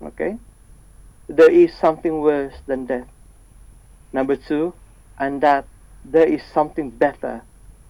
Okay, 0.03 0.39
there 1.29 1.51
is 1.51 1.75
something 1.75 2.21
worse 2.21 2.55
than 2.67 2.87
death. 2.87 3.09
Number 4.13 4.37
two, 4.37 4.75
and 5.19 5.41
that 5.43 5.67
there 6.05 6.27
is 6.27 6.43
something 6.53 6.91
better 6.91 7.43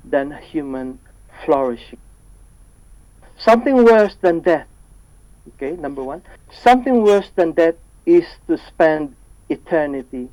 than 0.05 0.33
human 0.33 0.99
flourishing. 1.45 1.99
Something 3.39 3.85
worse 3.85 4.17
than 4.21 4.41
death. 4.41 4.67
Okay, 5.49 5.73
number 5.73 6.03
one. 6.03 6.23
Something 6.51 7.03
worse 7.03 7.31
than 7.35 7.53
death 7.53 7.75
is 8.07 8.25
to 8.47 8.59
spend 8.59 9.15
eternity 9.49 10.29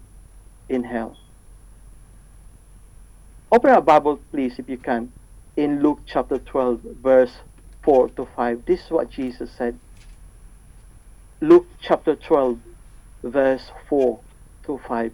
in 0.68 0.84
hell. 0.84 1.18
Open 3.52 3.72
our 3.72 3.82
Bible, 3.82 4.20
please, 4.32 4.60
if 4.60 4.70
you 4.70 4.78
can, 4.78 5.12
in 5.58 5.82
Luke 5.82 6.02
chapter 6.06 6.38
12, 6.38 6.82
verse 7.02 7.34
4 7.82 8.10
to 8.10 8.28
5. 8.36 8.66
This 8.66 8.86
is 8.86 8.92
what 8.92 9.10
Jesus 9.10 9.50
said. 9.52 9.80
Luke 11.42 11.68
chapter 11.82 12.16
12, 12.16 12.60
verse 13.24 13.72
4 13.88 14.20
to 14.66 14.80
5. 14.88 15.12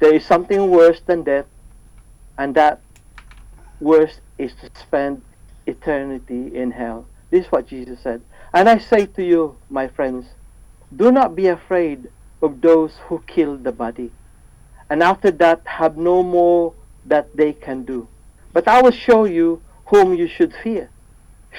There 0.00 0.14
is 0.14 0.24
something 0.24 0.70
worse 0.70 1.00
than 1.04 1.22
death, 1.22 1.44
and 2.38 2.54
that 2.54 2.80
worse 3.80 4.20
is 4.38 4.52
to 4.54 4.70
spend 4.80 5.22
eternity 5.66 6.54
in 6.54 6.70
hell. 6.70 7.06
This 7.30 7.46
is 7.46 7.52
what 7.52 7.66
Jesus 7.66 8.00
said. 8.00 8.20
And 8.52 8.68
I 8.68 8.78
say 8.78 9.06
to 9.06 9.24
you, 9.24 9.56
my 9.70 9.88
friends, 9.88 10.26
do 10.94 11.10
not 11.10 11.34
be 11.34 11.48
afraid 11.48 12.08
of 12.42 12.60
those 12.60 12.92
who 13.06 13.22
kill 13.26 13.56
the 13.56 13.72
body, 13.72 14.10
and 14.90 15.02
after 15.02 15.30
that 15.30 15.62
have 15.66 15.96
no 15.96 16.22
more 16.22 16.74
that 17.06 17.34
they 17.36 17.52
can 17.52 17.84
do. 17.84 18.06
But 18.52 18.68
I 18.68 18.82
will 18.82 18.92
show 18.92 19.24
you 19.24 19.62
whom 19.86 20.14
you 20.14 20.28
should 20.28 20.54
fear. 20.62 20.90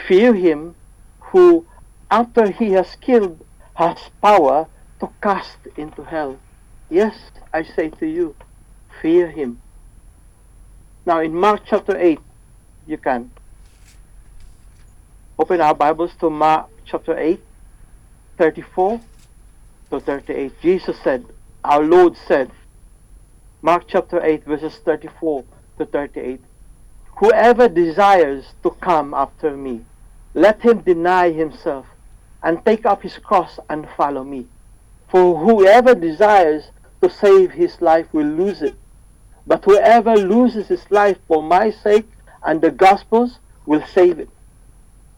Fear 0.07 0.33
him 0.33 0.75
who, 1.19 1.65
after 2.09 2.49
he 2.49 2.71
has 2.71 2.95
killed, 3.01 3.43
has 3.73 3.97
power 4.21 4.67
to 4.99 5.09
cast 5.21 5.57
into 5.75 6.03
hell. 6.03 6.37
Yes, 6.89 7.15
I 7.53 7.63
say 7.63 7.89
to 7.89 8.05
you, 8.05 8.35
fear 9.01 9.29
him. 9.29 9.59
Now 11.05 11.19
in 11.19 11.35
Mark 11.35 11.61
chapter 11.67 11.95
8, 11.95 12.19
you 12.87 12.97
can 12.97 13.29
open 15.37 15.61
our 15.61 15.75
Bibles 15.75 16.15
to 16.19 16.31
Mark 16.31 16.67
chapter 16.83 17.15
8, 17.15 17.39
34 18.39 18.99
to 19.91 19.99
38. 19.99 20.61
Jesus 20.63 20.97
said, 21.03 21.23
our 21.63 21.83
Lord 21.83 22.17
said, 22.27 22.49
Mark 23.61 23.83
chapter 23.87 24.19
8, 24.23 24.45
verses 24.45 24.77
34 24.77 25.43
to 25.77 25.85
38. 25.85 26.41
Whoever 27.17 27.69
desires 27.69 28.53
to 28.63 28.71
come 28.71 29.13
after 29.13 29.55
me, 29.55 29.85
let 30.33 30.59
him 30.61 30.81
deny 30.81 31.31
himself 31.31 31.85
and 32.41 32.65
take 32.65 32.83
up 32.87 33.03
his 33.03 33.19
cross 33.19 33.59
and 33.69 33.87
follow 33.95 34.23
me. 34.23 34.47
For 35.09 35.37
whoever 35.37 35.93
desires 35.93 36.71
to 37.03 37.11
save 37.11 37.51
his 37.51 37.79
life 37.79 38.07
will 38.11 38.25
lose 38.25 38.63
it. 38.63 38.75
But 39.47 39.63
whoever 39.63 40.15
loses 40.15 40.67
his 40.67 40.89
life 40.89 41.17
for 41.27 41.43
my 41.43 41.69
sake 41.69 42.09
and 42.43 42.61
the 42.61 42.71
gospel's 42.71 43.39
will 43.65 43.85
save 43.85 44.19
it. 44.19 44.29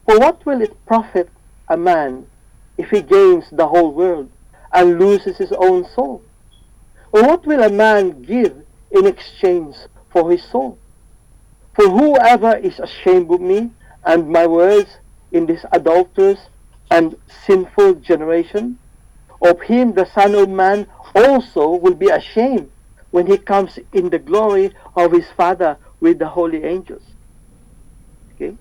For 0.05 0.19
what 0.19 0.45
will 0.45 0.61
it 0.61 0.85
profit 0.85 1.29
a 1.67 1.77
man 1.77 2.27
if 2.77 2.89
he 2.89 3.01
gains 3.01 3.45
the 3.51 3.67
whole 3.67 3.91
world 3.91 4.29
and 4.73 4.99
loses 4.99 5.37
his 5.37 5.51
own 5.53 5.85
soul? 5.95 6.21
Or 7.11 7.23
what 7.23 7.45
will 7.45 7.63
a 7.63 7.69
man 7.69 8.21
give 8.23 8.65
in 8.91 9.05
exchange 9.05 9.75
for 10.09 10.29
his 10.29 10.43
soul? 10.43 10.77
For 11.73 11.89
whoever 11.89 12.55
is 12.57 12.79
ashamed 12.79 13.31
of 13.31 13.41
me 13.41 13.71
and 14.03 14.29
my 14.29 14.47
words 14.47 14.97
in 15.31 15.45
this 15.45 15.65
adulterous 15.71 16.39
and 16.89 17.15
sinful 17.45 17.95
generation, 17.95 18.79
of 19.41 19.61
him 19.61 19.93
the 19.93 20.09
Son 20.13 20.35
of 20.35 20.49
Man 20.49 20.87
also 21.13 21.69
will 21.69 21.93
be 21.93 22.09
ashamed 22.09 22.71
when 23.11 23.27
he 23.27 23.37
comes 23.37 23.79
in 23.93 24.09
the 24.09 24.19
glory 24.19 24.71
of 24.95 25.11
his 25.11 25.27
Father 25.35 25.77
with 25.99 26.19
the 26.19 26.27
holy 26.27 26.63
angels. 26.63 27.03
Okay? 28.35 28.55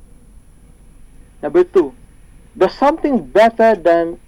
Number 1.42 1.64
two, 1.64 1.94
the 2.54 2.68
something 2.68 3.26
better 3.26 3.74
than 3.74 4.18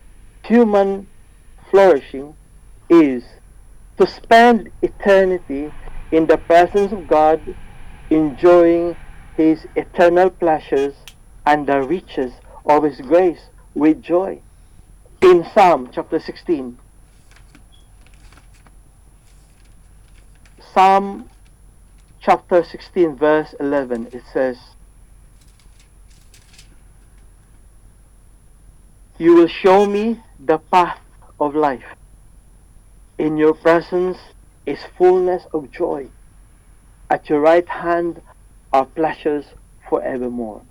human 0.45 1.07
flourishing 1.71 2.35
is 2.89 3.25
to 3.99 4.07
spend 4.07 4.71
eternity 4.83 5.73
in 6.11 6.27
the 6.27 6.39
presence 6.39 6.93
of 6.93 7.07
God, 7.07 7.41
enjoying 8.11 8.97
his 9.37 9.67
eternal 9.77 10.31
pleasures 10.31 10.95
and 11.47 11.67
the 11.67 11.83
riches 11.83 12.33
of 12.67 12.83
his 12.83 13.01
grace 13.01 13.49
with 13.75 14.03
joy. 14.03 14.41
In 15.21 15.45
Psalm 15.53 15.91
chapter 15.93 16.19
16, 16.19 16.79
Psalm 20.73 21.29
chapter 22.21 22.65
16 22.65 23.17
verse 23.17 23.55
11 23.61 24.09
it 24.13 24.23
says 24.33 24.59
You 29.19 29.35
will 29.35 29.49
show 29.49 29.85
me 29.85 30.21
the 30.39 30.59
path 30.59 31.01
of 31.41 31.57
life. 31.57 31.97
In 33.19 33.37
your 33.37 33.53
presence 33.53 34.17
is 34.65 34.79
fullness 34.97 35.43
of 35.53 35.73
joy. 35.73 36.09
At 37.11 37.29
your 37.29 37.41
right 37.41 37.69
hand 37.69 38.23
are 38.73 38.87
pleasures 38.87 39.47
forevermore. 39.89 40.63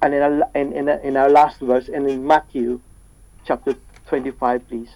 And 0.00 0.14
in 0.14 0.22
our, 0.22 0.50
in, 0.54 0.72
in, 0.72 0.88
in 0.88 1.16
our 1.18 1.28
last 1.28 1.60
verse, 1.60 1.88
and 1.88 2.08
in 2.08 2.26
Matthew 2.26 2.80
chapter 3.44 3.74
25, 4.06 4.66
please. 4.66 4.88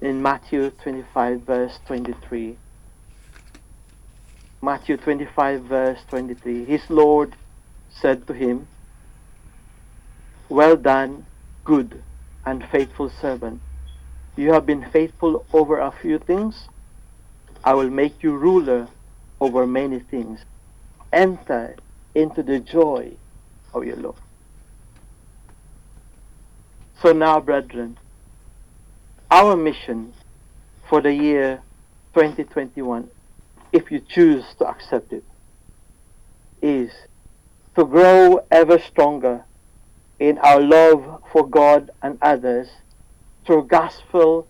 In 0.00 0.20
Matthew 0.20 0.70
25, 0.70 1.42
verse 1.42 1.78
23. 1.86 2.56
Matthew 4.64 4.96
25, 4.96 5.62
verse 5.62 5.98
23. 6.08 6.64
His 6.66 6.82
Lord 6.88 7.34
said 7.90 8.28
to 8.28 8.32
him, 8.32 8.68
Well 10.48 10.76
done, 10.76 11.26
good 11.64 12.00
and 12.46 12.64
faithful 12.70 13.10
servant. 13.20 13.60
You 14.36 14.52
have 14.52 14.64
been 14.64 14.88
faithful 14.92 15.44
over 15.52 15.80
a 15.80 15.90
few 15.90 16.20
things. 16.20 16.68
I 17.64 17.74
will 17.74 17.90
make 17.90 18.22
you 18.22 18.36
ruler 18.36 18.86
over 19.40 19.66
many 19.66 19.98
things. 19.98 20.38
Enter 21.12 21.74
into 22.14 22.44
the 22.44 22.60
joy 22.60 23.10
of 23.74 23.84
your 23.84 23.96
Lord. 23.96 24.16
So 27.02 27.12
now, 27.12 27.40
brethren, 27.40 27.98
our 29.28 29.56
mission 29.56 30.14
for 30.88 31.00
the 31.00 31.12
year 31.12 31.60
2021, 32.14 33.10
if 33.72 33.90
you 33.90 34.00
choose 34.00 34.44
to 34.58 34.66
accept 34.66 35.12
it, 35.12 35.24
is 36.60 36.92
to 37.74 37.84
grow 37.84 38.44
ever 38.50 38.78
stronger 38.78 39.44
in 40.20 40.38
our 40.38 40.60
love 40.60 41.22
for 41.32 41.46
God 41.46 41.90
and 42.02 42.18
others 42.22 42.68
through 43.44 43.64
gospel, 43.64 44.46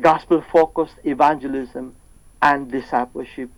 gospel 0.00 0.40
focused 0.40 0.94
evangelism 1.04 1.94
and 2.40 2.70
discipleship 2.70 3.50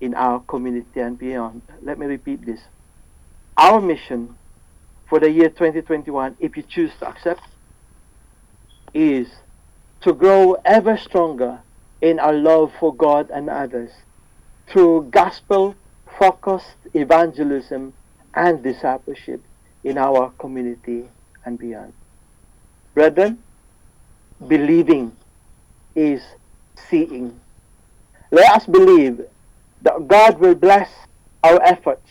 in 0.00 0.14
our 0.14 0.40
community 0.40 1.00
and 1.00 1.18
beyond. 1.18 1.62
Let 1.80 1.98
me 1.98 2.06
repeat 2.06 2.44
this. 2.44 2.60
Our 3.56 3.80
mission 3.80 4.34
for 5.08 5.20
the 5.20 5.30
year 5.30 5.48
2021, 5.48 6.36
if 6.40 6.56
you 6.56 6.62
choose 6.62 6.90
to 6.98 7.08
accept, 7.08 7.42
is 8.92 9.28
to 10.02 10.12
grow 10.12 10.56
ever 10.64 10.96
stronger 10.96 11.60
in 12.00 12.18
our 12.18 12.32
love 12.32 12.72
for 12.80 12.94
God 12.94 13.30
and 13.30 13.48
others 13.48 13.92
through 14.68 15.08
gospel 15.10 15.74
focused 16.18 16.76
evangelism 16.94 17.92
and 18.34 18.62
discipleship 18.62 19.42
in 19.84 19.98
our 19.98 20.30
community 20.38 21.08
and 21.44 21.58
beyond. 21.58 21.92
Brethren, 22.94 23.38
believing 24.46 25.16
is 25.94 26.22
seeing. 26.88 27.38
Let 28.30 28.50
us 28.56 28.66
believe 28.66 29.22
that 29.82 30.08
God 30.08 30.38
will 30.38 30.54
bless 30.54 30.90
our 31.42 31.60
efforts 31.62 32.08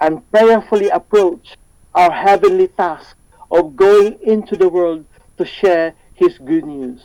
and 0.00 0.28
prayerfully 0.30 0.88
approach 0.88 1.56
our 1.94 2.10
heavenly 2.10 2.68
task 2.68 3.16
of 3.50 3.76
going 3.76 4.18
into 4.22 4.56
the 4.56 4.68
world 4.68 5.04
to 5.38 5.44
share 5.44 5.94
His 6.14 6.38
good 6.38 6.64
news. 6.64 7.02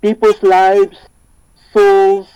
People's 0.00 0.42
lives, 0.42 0.98
souls, 1.72 2.28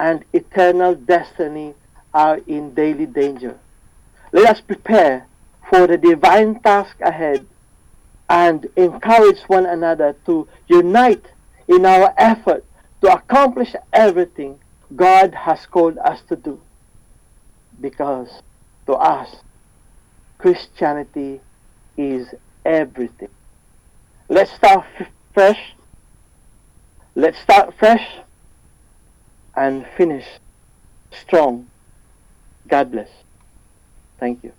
and 0.00 0.24
eternal 0.32 0.94
destiny 0.94 1.74
are 2.14 2.38
in 2.46 2.72
daily 2.74 3.04
danger. 3.04 3.58
Let 4.32 4.48
us 4.48 4.60
prepare 4.62 5.26
for 5.68 5.86
the 5.86 5.98
divine 5.98 6.58
task 6.60 6.96
ahead 7.02 7.46
and 8.28 8.66
encourage 8.76 9.40
one 9.42 9.66
another 9.66 10.16
to 10.24 10.48
unite 10.68 11.26
in 11.68 11.84
our 11.84 12.14
effort 12.16 12.64
to 13.02 13.12
accomplish 13.12 13.74
everything 13.92 14.58
God 14.96 15.34
has 15.34 15.66
called 15.66 15.98
us 15.98 16.22
to 16.28 16.36
do. 16.36 16.58
Because 17.78 18.30
to 18.86 18.94
us, 18.94 19.36
Christianity 20.38 21.42
is 21.98 22.34
everything. 22.64 23.28
Let's 24.30 24.52
start 24.52 24.86
f- 24.98 25.08
fresh. 25.34 25.74
Let's 27.14 27.38
start 27.40 27.74
fresh 27.78 28.06
and 29.60 29.86
finish 29.96 30.24
strong. 31.12 31.68
God 32.66 32.90
bless. 32.92 33.10
Thank 34.18 34.42
you. 34.42 34.52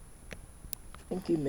Thank 1.10 1.28
you, 1.28 1.38